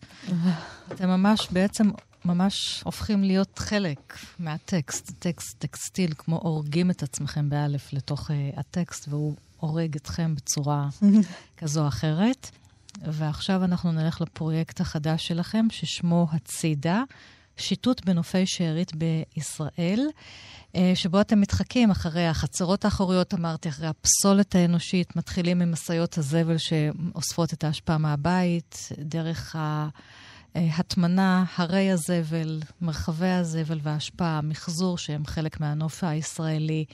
[0.92, 1.90] אתם ממש בעצם
[2.26, 9.08] ממש הופכים להיות חלק מהטקסט, טקסט, טקסטיל, כמו הורגים את עצמכם באלף לתוך uh, הטקסט,
[9.10, 10.90] והוא הורג אתכם בצורה
[11.58, 12.52] כזו או אחרת.
[13.02, 17.04] ועכשיו אנחנו נלך לפרויקט החדש שלכם, ששמו הצידה,
[17.58, 20.08] שיטוט בנופי שארית בישראל,
[20.96, 27.54] שבו אתם מתחקים אחרי החצרות האחוריות, אמרתי, אחרי הפסולת האנושית, מתחילים עם משאיות הזבל שאוספות
[27.54, 29.56] את ההשפעה מהבית, דרך
[30.72, 36.86] ההטמנה, הרי הזבל, מרחבי הזבל וההשפעה, המחזור, שהם חלק מהנוף הישראלי.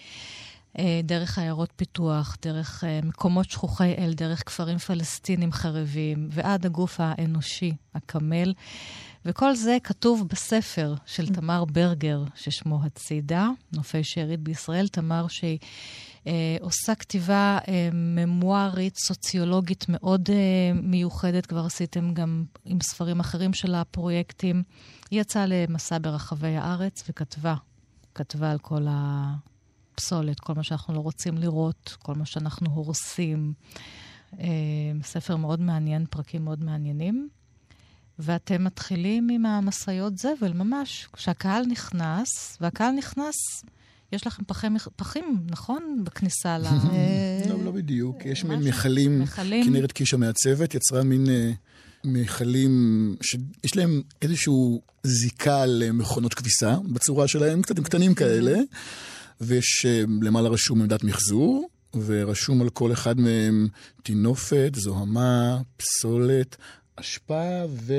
[1.04, 8.54] דרך עיירות פיתוח, דרך מקומות שכוחי אל, דרך כפרים פלסטינים חרבים, ועד הגוף האנושי, הקמל.
[9.26, 14.88] וכל זה כתוב בספר של תמר ברגר, ששמו הצידה, נופי שארית בישראל.
[14.88, 15.68] תמר שהיא אה,
[16.60, 23.76] עושה כתיבה אה, ממוארית, סוציולוגית מאוד אה, מיוחדת, כבר עשיתם גם עם ספרים אחרים של
[23.76, 24.64] הפרויקטים.
[25.12, 27.56] היא יצאה למסע ברחבי הארץ וכתבה,
[28.16, 29.34] כתבה על כל ה...
[29.96, 33.54] פסולת, כל מה שאנחנו לא רוצים לראות, כל מה שאנחנו הורסים.
[34.40, 34.48] אה,
[35.04, 37.30] ספר מאוד מעניין, פרקים מאוד מעניינים.
[38.20, 41.08] ואתם מתחילים עם המשאיות זבל, ממש.
[41.14, 43.64] כשהקהל נכנס, והקהל נכנס,
[44.14, 44.44] יש לכם
[44.96, 46.02] פחים, נכון?
[46.04, 46.64] בכניסה ל...
[47.50, 48.26] לא, לא בדיוק.
[48.26, 49.24] יש מין מכלים,
[49.66, 51.26] כנרת קיש המעצבת יצרה מין
[52.04, 54.54] מכלים שיש להם איזושהי
[55.04, 58.58] זיקה למכונות כביסה בצורה שלהם, קצת קטנים כאלה.
[59.42, 59.86] ויש
[60.22, 61.70] למעלה רשום עמדת מחזור,
[62.06, 63.68] ורשום על כל אחד מהם
[64.04, 66.58] טינופת, זוהמה, פסולת,
[66.96, 67.94] אשפה ו...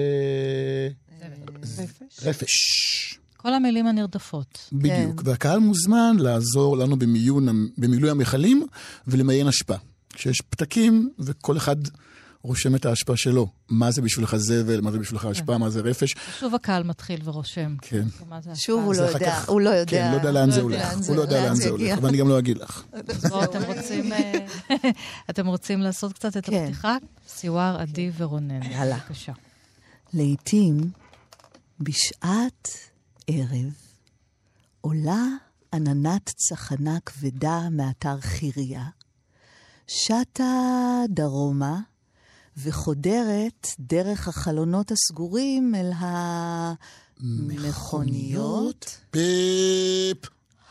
[1.22, 2.26] רפש.
[2.26, 3.23] רפש.
[3.44, 4.68] כל המילים הנרדפות.
[4.72, 5.28] בדיוק, כן.
[5.30, 8.66] והקהל מוזמן לעזור לנו במיון, במילוי המכלים
[9.08, 9.74] ולמיין אשפה.
[10.12, 11.76] כשיש פתקים וכל אחד
[12.42, 13.46] רושם את האשפה שלו.
[13.68, 16.14] מה זה בשבילך זבל, מה זה בשבילך אשפה, מה זה רפש.
[16.40, 17.74] שוב הקהל מתחיל ורושם.
[17.80, 18.04] כן.
[18.54, 18.84] שוב.
[18.84, 19.90] הוא לא יודע, כך- הוא לא יודע.
[19.90, 21.08] כן, לא יודע לאן זה יודע הולך.
[21.08, 21.68] הוא לא יודע לאן זה.
[21.68, 22.82] הולך, ואני גם לא אגיד לך.
[23.08, 24.32] אז בואו, אתם רוצים, אה,
[25.30, 26.62] אתם רוצים לעשות קצת את כן.
[26.64, 26.96] הפתיחה?
[27.28, 28.62] סיואר, עדי ורונן.
[28.62, 28.96] יאללה.
[28.96, 29.32] בבקשה.
[30.14, 30.90] לעתים,
[31.80, 32.68] בשעת
[33.26, 33.72] ערב,
[34.80, 35.26] עולה
[35.74, 38.84] עננת צחנה כבדה מאתר חירייה,
[39.86, 41.80] שטה דרומה,
[42.56, 45.90] וחודרת דרך החלונות הסגורים אל
[47.20, 49.00] המכוניות.
[49.10, 50.18] פיפ,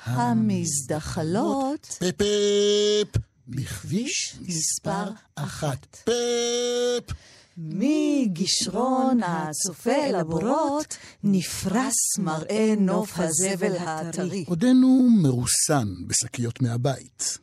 [0.04, 1.86] המזדחלות.
[2.00, 5.98] פיפ, בכביש מספר אחת.
[6.06, 7.18] פיפ.
[7.58, 14.44] מגשרון הצופה אל הבורות נפרס מראה נוף הזבל הטרי.
[14.48, 17.38] עודנו מרוסן בשקיות מהבית.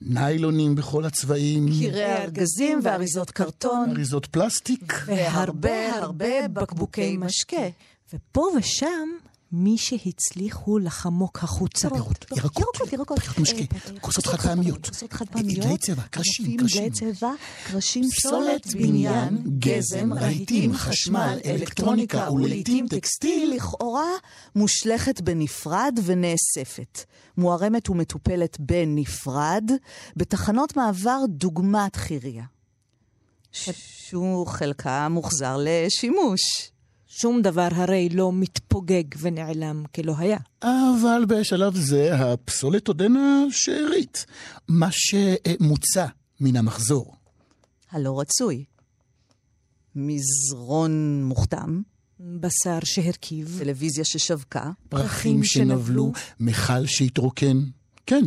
[0.00, 4.94] ניילונים בכל הצבעים, קירי ארגזים ואריזות קרטון, אריזות פלסטיק.
[5.06, 7.68] והרבה הרבה בקבוקי משקה.
[8.12, 9.08] ופה ושם,
[9.52, 11.90] מי שהצליחו לחמוק החוצה.
[11.90, 13.64] פירות, ירקות, ירקות, פחיות משקה,
[14.00, 16.82] כוסות חד פעמיות, כוסות חד פעמיות, דלי צבע, קרשים, קרשים.
[16.82, 17.32] דלי צבע,
[17.66, 23.54] קרשים, פסולת בניין, גזם, רהיטים, חשמל, אלקטרוניקה ולעיתים טקסטיל.
[23.56, 24.10] לכאורה
[24.56, 27.04] מושלכת בנפרד ונאספת.
[27.36, 29.70] מוערמת ומטופלת בנפרד,
[30.16, 32.44] בתחנות מעבר דוגמת חירייה.
[33.52, 36.71] שהוא חלקה מוחזר לשימוש.
[37.14, 40.38] שום דבר הרי לא מתפוגג ונעלם כלא היה.
[40.62, 44.26] אבל בשלב זה הפסולת עודנה שארית,
[44.68, 46.06] מה שמוצע
[46.40, 47.14] מן המחזור.
[47.90, 48.64] הלא רצוי.
[49.96, 51.80] מזרון מוכתם,
[52.20, 57.60] בשר שהרכיב, טלוויזיה ששווקה, פרחים שנבלו, מכל שהתרוקן.
[58.06, 58.24] כן,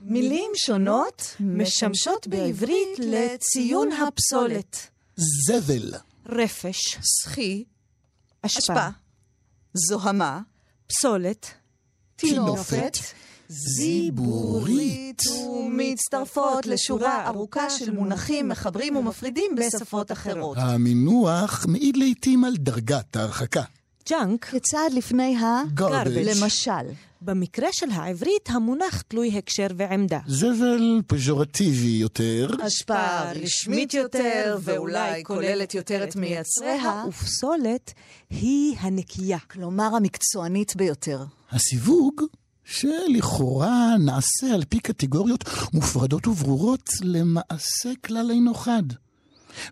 [0.00, 4.76] מילים שונות משמשות בעברית לציון הפסולת.
[5.16, 5.94] זבל,
[6.26, 7.64] רפש, סחי,
[8.42, 8.88] אשפה, אשפה,
[9.74, 10.40] זוהמה,
[10.86, 11.46] פסולת,
[12.16, 12.96] תינופת,
[13.48, 15.22] זיבורית.
[15.28, 20.56] ומצטרפות לשורה ארוכה של מונחים מחברים ומפרידים בשפות אחרות.
[20.60, 23.62] המינוח מעיד לעתים על דרגת ההרחקה.
[24.08, 24.44] ג'אנק.
[24.44, 25.62] כצעד לפני ה...
[25.76, 26.40] Garbage.
[26.40, 26.72] למשל,
[27.22, 30.18] במקרה של העברית המונח תלוי הקשר ועמדה.
[30.26, 37.92] זבל פז'ורטיבי יותר, השפעה רשמית יותר, ואולי כוללת יותר את מייצריה, ופסולת
[38.30, 39.38] היא הנקייה.
[39.38, 41.24] כלומר המקצוענית ביותר.
[41.50, 42.22] הסיווג,
[42.64, 48.82] שלכאורה נעשה על פי קטגוריות מופרדות וברורות, למעשה כלל אינו חד.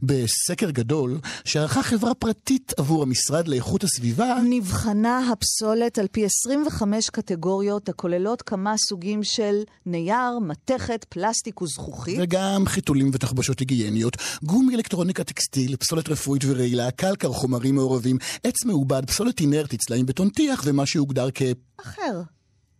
[0.02, 7.88] בסקר גדול שערכה חברה פרטית עבור המשרד לאיכות הסביבה, נבחנה הפסולת על פי 25 קטגוריות
[7.88, 12.18] הכוללות כמה סוגים של נייר, מתכת, פלסטיק וזכוכית.
[12.22, 19.02] וגם חיתולים ותחבושות היגייניות, גומי, אלקטרוניקה, טקסטיל, פסולת רפואית ורעילה, קלקר, חומרים מעורבים, עץ מעובד,
[19.06, 21.42] פסולת אינרטית, צלעים בטון טיח ומה שהוגדר כ...
[21.80, 22.22] אחר.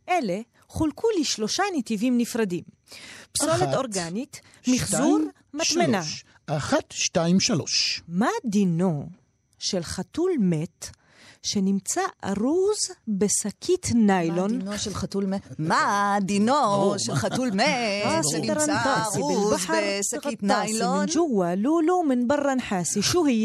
[0.09, 2.63] אלה חולקו לשלושה נתיבים נפרדים.
[3.33, 6.03] פסולת אחת, אורגנית, מחזור, שתיים, מטמנה.
[6.03, 6.25] שלוש.
[6.47, 8.03] אחת, שתיים, שלוש.
[8.09, 9.09] מה דינו
[9.59, 10.91] של חתול מת
[11.43, 14.53] שנמצא ארוז בשקית ניילון.
[14.53, 15.43] מה דינו של חתול מת?
[15.59, 18.79] מה דינו של חתול מת שנמצא
[19.17, 19.55] ארוז
[20.01, 21.07] בשקית ניילון?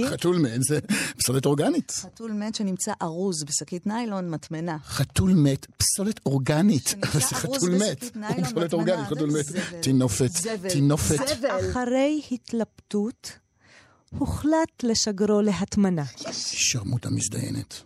[0.08, 0.80] חתול מת זה
[1.18, 1.92] פסולת אורגנית.
[1.92, 4.78] חתול מת שנמצא ארוז בשקית ניילון, מטמנה.
[4.86, 6.96] חתול מת, פסולת אורגנית.
[7.04, 8.04] אבל זה חתול מת.
[8.44, 9.46] פסולת אורגנית, חתול מת.
[9.82, 10.30] תינופת,
[10.70, 11.20] תינופת.
[11.72, 13.43] אחרי התלבטות.
[14.18, 16.04] הוחלט לשגרו להטמנה.
[16.32, 17.82] שרמוטה מזדיינת.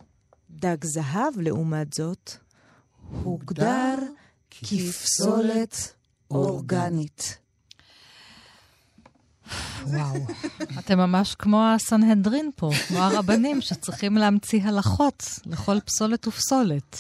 [0.49, 2.31] דג זהב, לעומת זאת,
[3.23, 3.95] הוגדר
[4.51, 5.93] כפסולת
[6.31, 7.37] אורגנית.
[9.83, 10.15] וואו.
[10.79, 16.97] אתם ממש כמו הסנהדרין פה, כמו הרבנים שצריכים להמציא הלכות לכל פסולת ופסולת.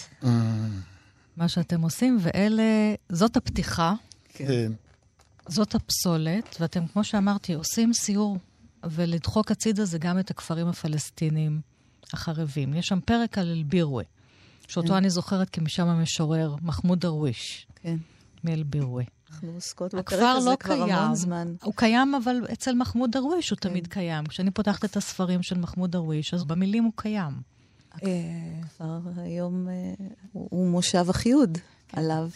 [1.37, 2.63] מה שאתם עושים, ואלה,
[3.09, 3.93] זאת הפתיחה,
[4.29, 4.71] כן.
[5.47, 8.37] זאת הפסולת, ואתם, כמו שאמרתי, עושים סיור,
[8.83, 11.61] ולדחוק הצידה זה גם את הכפרים הפלסטינים
[12.13, 12.73] החרבים.
[12.73, 14.03] יש שם פרק על אל-בירווה,
[14.67, 17.97] שאותו אני זוכרת כי משם המשורר מחמוד דרוויש, כן.
[18.43, 19.03] מאל-בירווה.
[19.31, 20.95] אנחנו עוסקות בפרק הזה לא כבר קיים.
[20.95, 21.53] המון זמן.
[21.63, 24.25] הוא קיים, אבל אצל מחמוד דרוויש הוא תמיד קיים.
[24.25, 27.33] כשאני פותחת את הספרים של מחמוד דרוויש, אז במילים הוא קיים.
[28.03, 28.09] אה,
[28.77, 29.93] כבר היום אה,
[30.31, 31.57] הוא מושב אחיוד
[31.93, 32.29] עליו.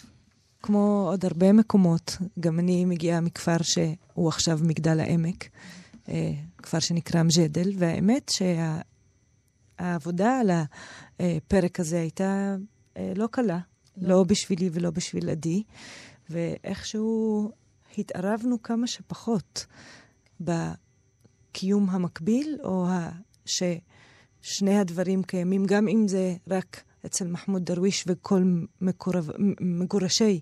[0.64, 5.50] כמו עוד הרבה מקומות, גם אני מגיעה מכפר שהוא עכשיו מגדל העמק, אה,
[6.58, 8.32] כפר שנקרא מג'דל, והאמת
[9.80, 10.52] שהעבודה על
[11.20, 12.56] הפרק הזה הייתה
[12.98, 13.60] אה, לא קלה,
[13.98, 14.24] לא.
[14.24, 15.64] בשבילי ולא בשביל עדי,
[16.30, 17.52] ואיכשהו
[17.98, 19.66] התערבנו כמה שפחות
[20.48, 23.10] הקיום המקביל, או ה...
[23.46, 28.44] ששני הדברים קיימים, גם אם זה רק אצל מחמוד דרוויש וכל
[28.82, 29.30] מקורב,
[29.60, 30.40] מגורשי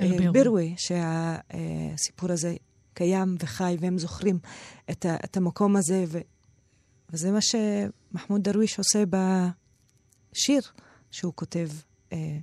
[0.00, 2.56] אה, בירווה, שהסיפור הזה
[2.97, 4.39] קיים וחי, והם זוכרים
[4.91, 6.19] את, ה, את המקום הזה, ו,
[7.09, 10.61] וזה מה שמחמוד דרוויש עושה בשיר
[11.11, 11.69] שהוא כותב,
[12.13, 12.37] אה,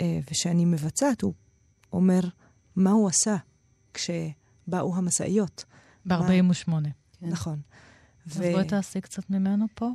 [0.00, 1.34] אה, ושאני מבצעת, הוא
[1.92, 2.20] אומר
[2.76, 3.36] מה הוא עשה
[3.94, 5.64] כשבאו המשאיות.
[6.06, 6.70] ב-48.
[7.20, 7.28] כן.
[7.28, 7.60] נכון.
[8.26, 8.52] אז ו...
[8.52, 9.90] בואי תעשי קצת ממנו פה.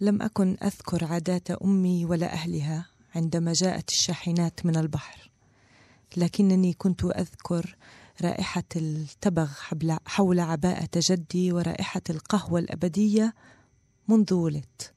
[0.00, 5.30] لم أكن أذكر عادات أمي ولا أهلها عندما جاءت الشاحنات من البحر
[6.16, 7.76] لكنني كنت أذكر
[8.21, 9.49] رائحة التبغ
[10.05, 13.33] حول عباءة جدي ورائحة القهوة الأبدية
[14.07, 14.93] منذ ولدت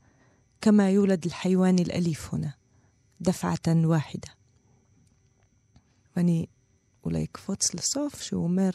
[0.61, 2.55] كما يولد الحيوان الأليف هنا
[3.21, 4.29] دفعة واحدة.
[6.17, 6.49] واني
[7.03, 8.75] وليك فوتس لصوف شو مر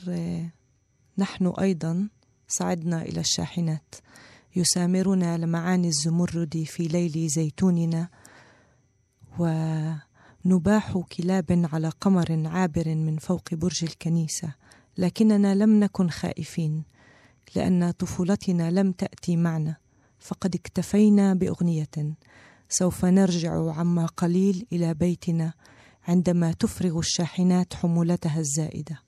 [1.17, 2.09] نحن أيضا
[2.47, 3.95] صعدنا إلى الشاحنات.
[4.55, 8.09] يسامرنا لمعاني الزمرد في ليل زيتوننا
[9.39, 9.45] و
[10.44, 14.54] ونباح كلاب على قمر عابر من فوق برج الكنيسة
[14.98, 16.84] لكننا لم نكن خائفين
[17.56, 19.76] لأن طفولتنا لم تأتي معنا
[20.18, 22.14] فقد اكتفينا بأغنية
[22.68, 25.52] سوف نرجع عما قليل إلى بيتنا
[26.08, 29.02] عندما تفرغ الشاحنات حمولتها الزائدة.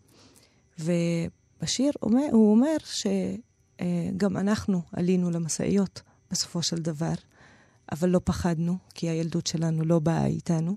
[0.78, 7.14] ובשיר אומר, הוא אומר שגם אנחנו עלינו למשאיות בסופו של דבר,
[7.92, 10.76] אבל לא פחדנו, כי הילדות שלנו לא באה איתנו.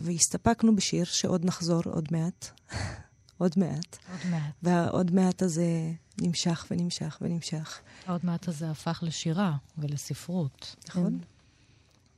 [0.00, 2.50] והסתפקנו בשיר שעוד נחזור עוד מעט.
[3.38, 3.98] עוד מעט.
[4.10, 4.54] עוד מעט.
[4.62, 7.80] והעוד מעט הזה נמשך ונמשך ונמשך.
[8.06, 10.76] העוד מעט הזה הפך לשירה ולספרות.
[10.88, 11.18] נכון.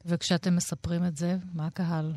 [0.06, 2.14] וכשאתם מספרים את זה, מה הקהל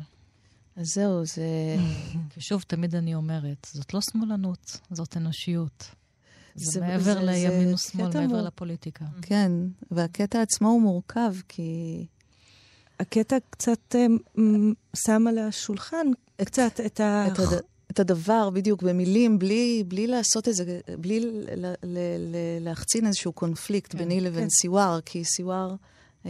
[0.76, 1.76] אז זהו, זה...
[2.30, 5.94] כי שוב, תמיד אני אומרת, זאת לא שמאלנות, זאת אנושיות.
[6.54, 8.40] זה, זה מעבר זה, לימין ושמאל, מעבר מור...
[8.40, 9.04] לפוליטיקה.
[9.22, 9.52] כן,
[9.90, 12.06] והקטע עצמו הוא מורכב, כי...
[13.00, 14.40] הקטע קצת um,
[14.96, 16.06] שם על השולחן
[16.42, 17.26] את, קצת את ה...
[17.26, 17.60] את, הד...
[17.90, 23.92] את הדבר, בדיוק, במילים, בלי, בלי לעשות איזה, בלי ל, ל, ל, להחצין איזשהו קונפליקט
[23.92, 24.48] כן, ביני לבין כן.
[24.50, 25.74] סיוואר, כי סיוואר
[26.24, 26.26] um,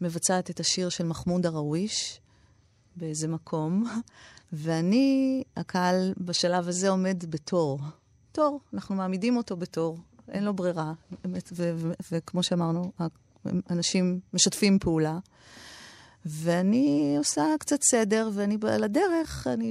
[0.00, 2.20] מבצעת את השיר של מחמוד דרוויש,
[2.96, 3.84] באיזה מקום,
[4.52, 7.78] ואני, הקהל בשלב הזה עומד בתור.
[8.32, 10.92] תור, אנחנו מעמידים אותו בתור, אין לו ברירה.
[12.12, 12.92] וכמו שאמרנו,
[13.70, 15.18] אנשים משתפים פעולה.
[16.26, 19.70] ואני עושה קצת סדר, ואני על הדרך, אני,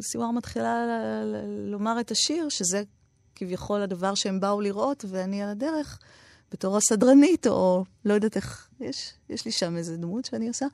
[0.00, 0.86] סיוואר מתחילה
[1.46, 2.82] לומר את השיר, שזה
[3.34, 5.98] כביכול הדבר שהם באו לראות, ואני על הדרך
[6.52, 10.66] בתור הסדרנית, או לא יודעת איך, יש, יש לי שם איזה דמות שאני עושה.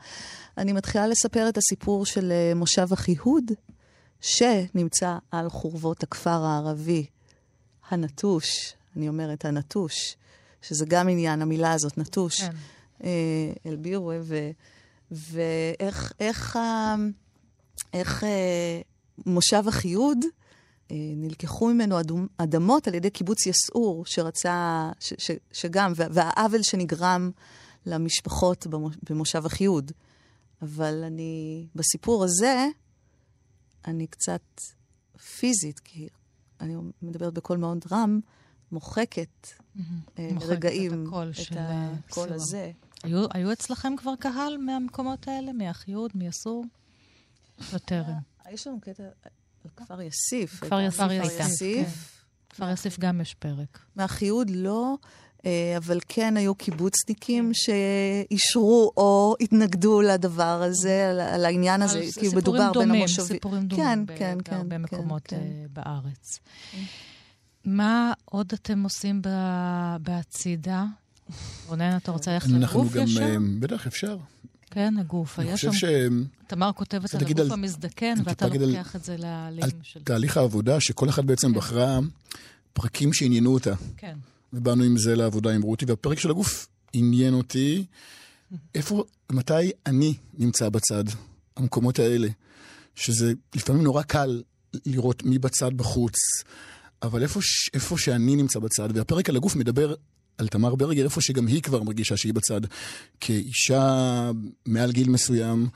[0.59, 3.45] אני מתחילה לספר את הסיפור של uh, מושב אחיהוד,
[4.21, 7.07] שנמצא על חורבות הכפר הערבי
[7.89, 10.17] הנטוש, אני אומרת הנטוש,
[10.63, 12.51] שזה גם עניין, המילה הזאת, נטוש, כן.
[13.05, 14.51] אה, אל בירווה,
[15.11, 16.59] ואיך איך,
[17.93, 18.81] איך, אה,
[19.27, 20.19] מושב אחיהוד,
[20.91, 21.97] אה, נלקחו ממנו
[22.37, 27.31] אדמות על ידי קיבוץ יסעור, שרצה, ש, ש, שגם, והעוול שנגרם
[27.87, 28.67] למשפחות
[29.11, 29.93] במושב אחיהוד.
[30.63, 32.67] אבל אני, בסיפור הזה,
[33.85, 34.61] אני קצת
[35.39, 36.09] פיזית, כי
[36.61, 38.21] אני מדברת בקול מאוד רם,
[38.73, 39.81] מוחקת mm-hmm.
[40.41, 42.73] רגעים את הקול, את הקול הזה.
[43.03, 46.65] היו, היו אצלכם כבר קהל מהמקומות האלה, מאחיהוד, מיסעור?
[47.75, 48.19] בטרם.
[48.51, 49.03] יש לנו קטע,
[49.77, 50.61] כפר יאסיף.
[50.61, 52.19] כפר יאסיף.
[52.51, 53.79] כפר יאסיף גם יש פרק.
[53.97, 54.97] מאחיהוד לא,
[55.47, 62.73] אה, אבל כן היו קיבוצניקים שאישרו או התנגדו לדבר הזה, על העניין הזה, כי מדובר
[62.73, 63.27] בין המושבים.
[63.27, 64.51] סיפורים דומים, כן, כן, כן.
[64.51, 65.37] בהרבה כן, מקומות כן.
[65.37, 66.39] אה, בארץ.
[67.65, 69.23] מה עוד אתם עושים
[70.01, 70.85] בהצידה?
[71.67, 73.01] רונן, אתה רוצה ללכת לגוף ישר?
[73.01, 74.17] אנחנו גם, בטח, אפשר.
[74.71, 75.39] כן, הגוף.
[75.39, 75.85] אני חושב ש...
[76.47, 77.53] תמר כותבת על הגוף.
[77.53, 78.97] המזדקן, ואתה לוקח.
[78.97, 79.99] את זה לאלים של...
[79.99, 81.55] על תהליך העבודה, שכל אחת בעצם כן.
[81.55, 81.99] בחרה
[82.73, 83.75] פרקים שעניינו אותה.
[83.97, 84.17] כן.
[84.53, 87.85] ובאנו עם זה לעבודה עם רותי, והפרק של הגוף עניין אותי.
[88.75, 91.05] איפה, מתי אני נמצא בצד,
[91.57, 92.29] המקומות האלה,
[92.95, 94.43] שזה לפעמים נורא קל
[94.87, 96.15] לראות מי בצד בחוץ,
[97.03, 97.41] אבל איפה,
[97.75, 99.95] איפה שאני נמצא בצד, והפרק על הגוף מדבר
[100.39, 102.61] על תמר ברגר, איפה שגם היא כבר מרגישה שהיא בצד,
[103.21, 104.31] כאישה
[104.67, 105.69] מעל גיל מסוים,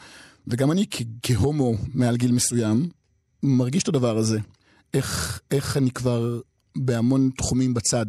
[0.46, 0.86] וגם אני
[1.22, 2.88] כהומו מעל גיל מסוים,
[3.42, 4.38] מרגיש את הדבר הזה.
[4.94, 6.40] איך, איך אני כבר
[6.76, 8.06] בהמון תחומים בצד.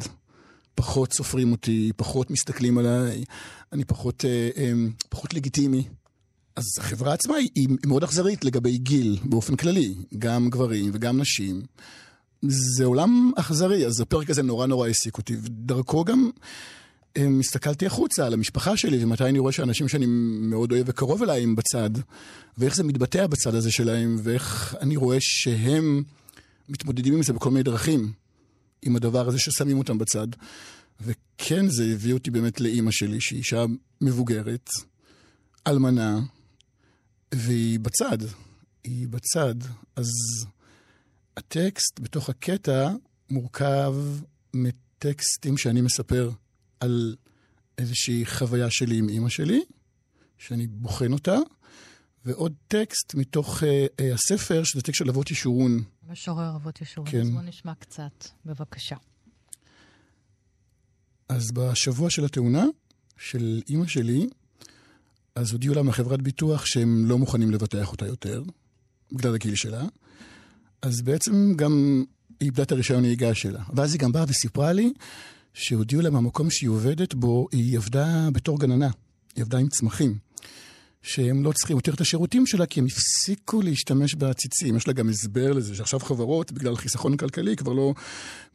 [0.75, 3.23] פחות סופרים אותי, פחות מסתכלים עליי,
[3.73, 4.73] אני פחות, אה, אה,
[5.09, 5.87] פחות לגיטימי.
[6.55, 11.61] אז החברה עצמה היא, היא מאוד אכזרית לגבי גיל באופן כללי, גם גברים וגם נשים.
[12.47, 16.29] זה עולם אכזרי, אז הפרק הזה נורא נורא העסיק אותי, ודרכו גם
[17.15, 20.05] הם, הסתכלתי החוצה על המשפחה שלי, ומתי אני רואה שאנשים שאני
[20.39, 21.89] מאוד אוהב וקרוב אליי הם בצד,
[22.57, 26.03] ואיך זה מתבטא בצד הזה שלהם, ואיך אני רואה שהם
[26.69, 28.11] מתמודדים עם זה בכל מיני דרכים,
[28.81, 30.27] עם הדבר הזה ששמים אותם בצד.
[31.01, 33.65] וכן, זה הביא אותי באמת לאימא שלי, שהיא אישה
[34.01, 34.69] מבוגרת,
[35.67, 36.19] אלמנה,
[37.33, 38.17] והיא בצד.
[38.83, 39.55] היא בצד.
[39.95, 40.07] אז
[41.37, 42.91] הטקסט בתוך הקטע
[43.29, 43.95] מורכב
[44.53, 46.31] מטקסטים שאני מספר
[46.79, 47.15] על
[47.77, 49.61] איזושהי חוויה שלי עם אימא שלי,
[50.37, 51.35] שאני בוחן אותה,
[52.25, 55.83] ועוד טקסט מתוך uh, uh, הספר, שזה טקסט של אבות ישורון.
[56.09, 57.11] משורר אבות ישורון.
[57.11, 57.21] כן.
[57.21, 58.95] אז בוא נשמע קצת, בבקשה.
[61.29, 62.63] אז בשבוע של התאונה
[63.17, 64.27] של אימא שלי,
[65.35, 68.43] אז הודיעו לה מהחברת ביטוח שהם לא מוכנים לבטח אותה יותר,
[69.11, 69.83] בגלל הגיל שלה.
[70.83, 72.03] אז בעצם גם
[72.39, 73.63] היא איבדה את הרישיון נהיגה שלה.
[73.75, 74.93] ואז היא גם באה וסיפרה לי
[75.53, 78.89] שהודיעו לה מהמקום שהיא עובדת בו, היא עבדה בתור גננה.
[79.35, 80.17] היא עבדה עם צמחים.
[81.01, 84.75] שהם לא צריכים יותר את השירותים שלה, כי הם הפסיקו להשתמש בעציצים.
[84.75, 87.93] יש לה גם הסבר לזה, שעכשיו חברות, בגלל חיסכון כלכלי, כבר לא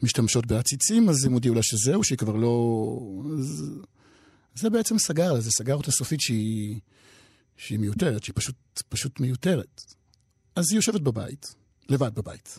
[0.03, 2.99] משתמשות בעציצים, אז הם הודיעו לה שזהו, שהיא כבר לא...
[3.39, 3.65] אז...
[4.55, 6.81] זה בעצם סגר לה, זה סגר אותה סופית שהיא,
[7.57, 8.57] שהיא מיותרת, שהיא פשוט,
[8.89, 9.83] פשוט מיותרת.
[10.57, 11.55] אז היא יושבת בבית,
[11.89, 12.59] לבד בבית,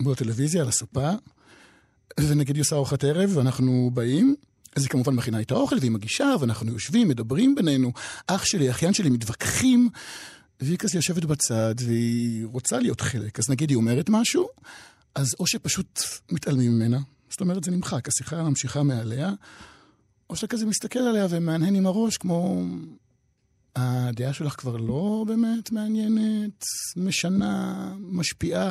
[0.00, 1.10] מול הטלוויזיה, על הספה,
[2.20, 4.34] ונגיד היא עושה ארוחת ערב, ואנחנו באים,
[4.76, 7.92] אז היא כמובן מכינה את האוכל, והיא מגישה, ואנחנו יושבים, מדברים בינינו,
[8.26, 9.88] אח שלי, אחיין שלי, מתווכחים,
[10.60, 13.38] והיא כזה יושבת בצד, והיא רוצה להיות חלק.
[13.38, 14.48] אז נגיד היא אומרת משהו,
[15.14, 16.00] אז או שפשוט
[16.32, 16.98] מתעלמים ממנה,
[17.30, 19.32] זאת אומרת, זה נמחק, השיחה ממשיכה מעליה,
[20.30, 22.64] או שאתה כזה מסתכל עליה ומהנהן עם הראש, כמו...
[23.76, 26.64] הדעה שלך כבר לא באמת מעניינת,
[26.96, 28.70] משנה, משפיעה,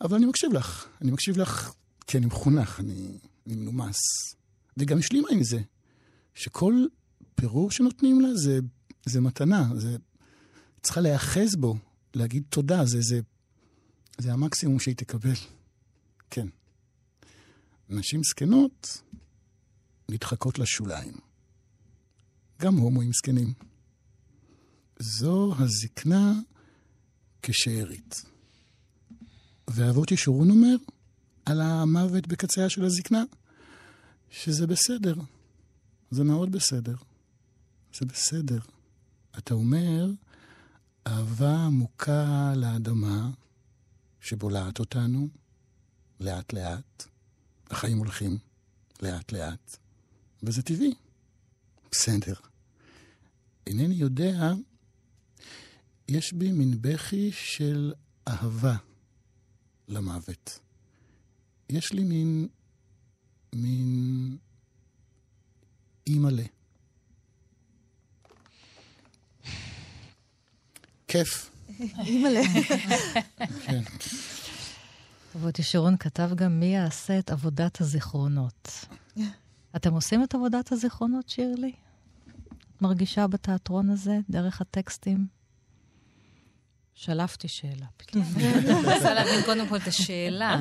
[0.00, 0.86] אבל אני מקשיב לך.
[1.02, 1.72] אני מקשיב לך
[2.06, 3.96] כי אני מחונך, אני, אני מנומס.
[4.76, 5.60] וגם השלימה עם זה,
[6.34, 6.74] שכל
[7.34, 8.58] פירור שנותנים לה זה,
[9.06, 9.96] זה מתנה, זה...
[10.82, 11.76] צריכה להיאחז בו,
[12.14, 13.20] להגיד תודה, זה, זה,
[14.18, 15.34] זה המקסימום שהיא תקבל.
[16.30, 16.46] כן.
[17.88, 19.02] נשים זקנות
[20.08, 21.14] נדחקות לשוליים.
[22.60, 23.52] גם הומואים זקנים.
[24.98, 26.32] זו הזקנה
[27.42, 28.22] כשארית.
[29.68, 30.76] ואבות ישורון אומר
[31.46, 33.24] על המוות בקציה של הזקנה,
[34.30, 35.14] שזה בסדר.
[36.10, 36.96] זה מאוד בסדר.
[37.98, 38.58] זה בסדר.
[39.38, 40.10] אתה אומר,
[41.06, 43.30] אהבה עמוקה לאדמה
[44.20, 45.28] שבולעת אותנו
[46.20, 47.04] לאט-לאט.
[47.70, 48.38] החיים הולכים
[49.02, 49.76] לאט-לאט,
[50.42, 50.94] וזה טבעי.
[51.92, 52.34] בסדר.
[53.66, 54.52] אינני יודע,
[56.08, 57.92] יש בי מין בכי של
[58.28, 58.76] אהבה
[59.88, 60.58] למוות.
[61.70, 62.48] יש לי מין,
[63.54, 64.36] מין
[66.06, 66.42] אימא'לה.
[71.08, 71.50] כיף.
[71.98, 72.40] אימא'לה.
[73.66, 73.82] כן.
[75.36, 78.68] אבות ישורון כתב גם מי יעשה את עבודת הזיכרונות.
[79.76, 81.72] אתם עושים את עבודת הזיכרונות, שירלי?
[82.76, 85.43] את מרגישה בתיאטרון הזה, דרך הטקסטים?
[86.94, 88.24] שלפתי שאלה פתאום.
[88.36, 90.56] אני רוצה להבין קודם כל את השאלה.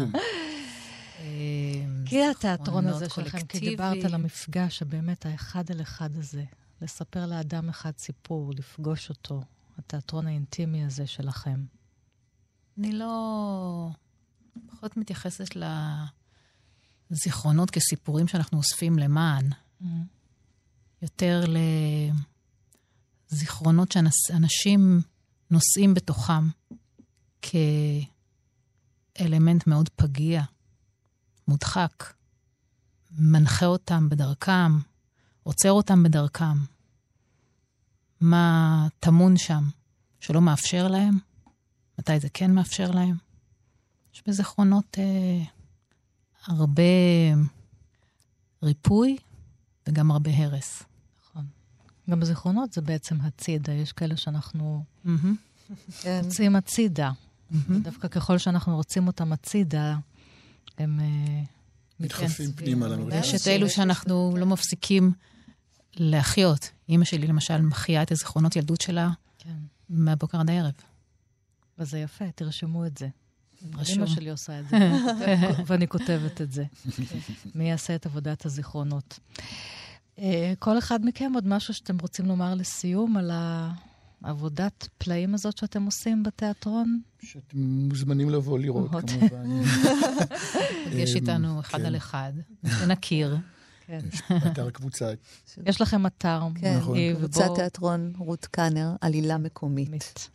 [2.06, 3.60] כי התיאטרון הזה שלכם, כי.
[3.60, 6.44] דיברת על המפגש הבאמת האחד על אחד הזה,
[6.82, 9.42] לספר לאדם אחד סיפור, לפגוש אותו,
[9.78, 11.66] התיאטרון האינטימי הזה שלכם.
[12.78, 13.90] אני לא...
[14.68, 15.58] פחות מתייחסת
[17.12, 19.50] לזיכרונות כסיפורים שאנחנו אוספים למען,
[21.02, 21.44] יותר
[23.32, 25.02] לזיכרונות שאנשים
[25.52, 26.50] נושאים בתוכם
[29.16, 30.44] כאלמנט מאוד פגיע,
[31.48, 32.14] מודחק,
[33.12, 34.80] מנחה אותם בדרכם,
[35.44, 36.58] עוצר אותם בדרכם.
[38.22, 39.64] מה טמון שם
[40.20, 41.18] שלא מאפשר להם?
[42.00, 43.16] מתי זה כן מאפשר להם?
[44.14, 45.44] יש בזיכרונות אה,
[46.46, 46.84] הרבה
[48.64, 49.18] ריפוי
[49.88, 50.84] וגם הרבה הרס.
[52.10, 54.84] גם בזיכרונות זה בעצם הצידה, יש כאלה שאנחנו
[56.02, 56.22] כן.
[56.24, 57.12] רוצים הצידה.
[57.70, 59.98] דווקא ככל שאנחנו רוצים אותם הצידה,
[60.78, 61.00] הם...
[61.00, 61.44] אה,
[62.00, 62.52] נדחפים מתייצבים.
[62.52, 63.18] פנימה למרחב.
[63.18, 65.12] יש את אלו שאנחנו לא מפסיקים
[65.96, 66.70] להחיות.
[66.90, 69.56] אימא שלי למשל מחיה את הזיכרונות ילדות שלה כן.
[69.90, 70.74] מהבוקר עד הערב.
[71.80, 73.08] וזה יפה, תרשמו את זה.
[73.76, 73.98] רשום.
[73.98, 74.78] אמא שלי עושה את זה,
[75.68, 76.66] ואני כותבת את זה.
[77.56, 79.20] מי יעשה את עבודת הזיכרונות?
[80.20, 83.32] אה, כל אחד מכם עוד משהו שאתם רוצים לומר לסיום על.
[84.24, 87.00] העבודת פלאים הזאת שאתם עושים בתיאטרון?
[87.22, 88.92] שאתם מוזמנים לבוא לראות.
[88.92, 89.62] כמובן.
[91.02, 91.86] יש אמ, איתנו אחד כן.
[91.86, 92.34] על אחד,
[92.64, 93.38] ונכיר.
[93.86, 94.00] כן.
[94.48, 95.12] אתר הקבוצה.
[95.66, 96.42] יש לכם אתר.
[96.56, 96.98] כן, נכון.
[96.98, 100.30] אה, קבוצת תיאטרון רות קאנר, עלילה מקומית.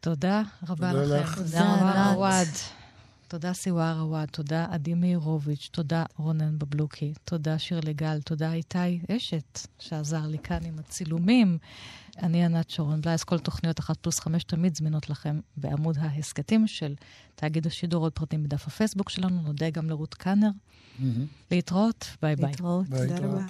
[0.00, 1.34] תודה רבה לכם.
[1.34, 2.85] תודה, סיוואר ענת.
[3.28, 9.60] תודה סיוואר עוואד, תודה עדי מאירוביץ', תודה רונן בבלוקי, תודה שירלי גל, תודה איתי אשת,
[9.78, 11.58] שעזר לי כאן עם הצילומים.
[12.18, 16.94] אני ענת שרון בלייס, כל תוכניות אחת פלוס חמש תמיד זמינות לכם בעמוד ההסכתים של
[17.34, 20.50] תאגיד השידור, עוד פרטים בדף הפייסבוק שלנו, נודה גם לרות קאנר.
[20.98, 21.26] מהמם.
[21.50, 22.46] להתראות, ביי ביי.
[22.46, 22.86] להתראות.
[22.86, 23.18] תודה.
[23.18, 23.46] רבה.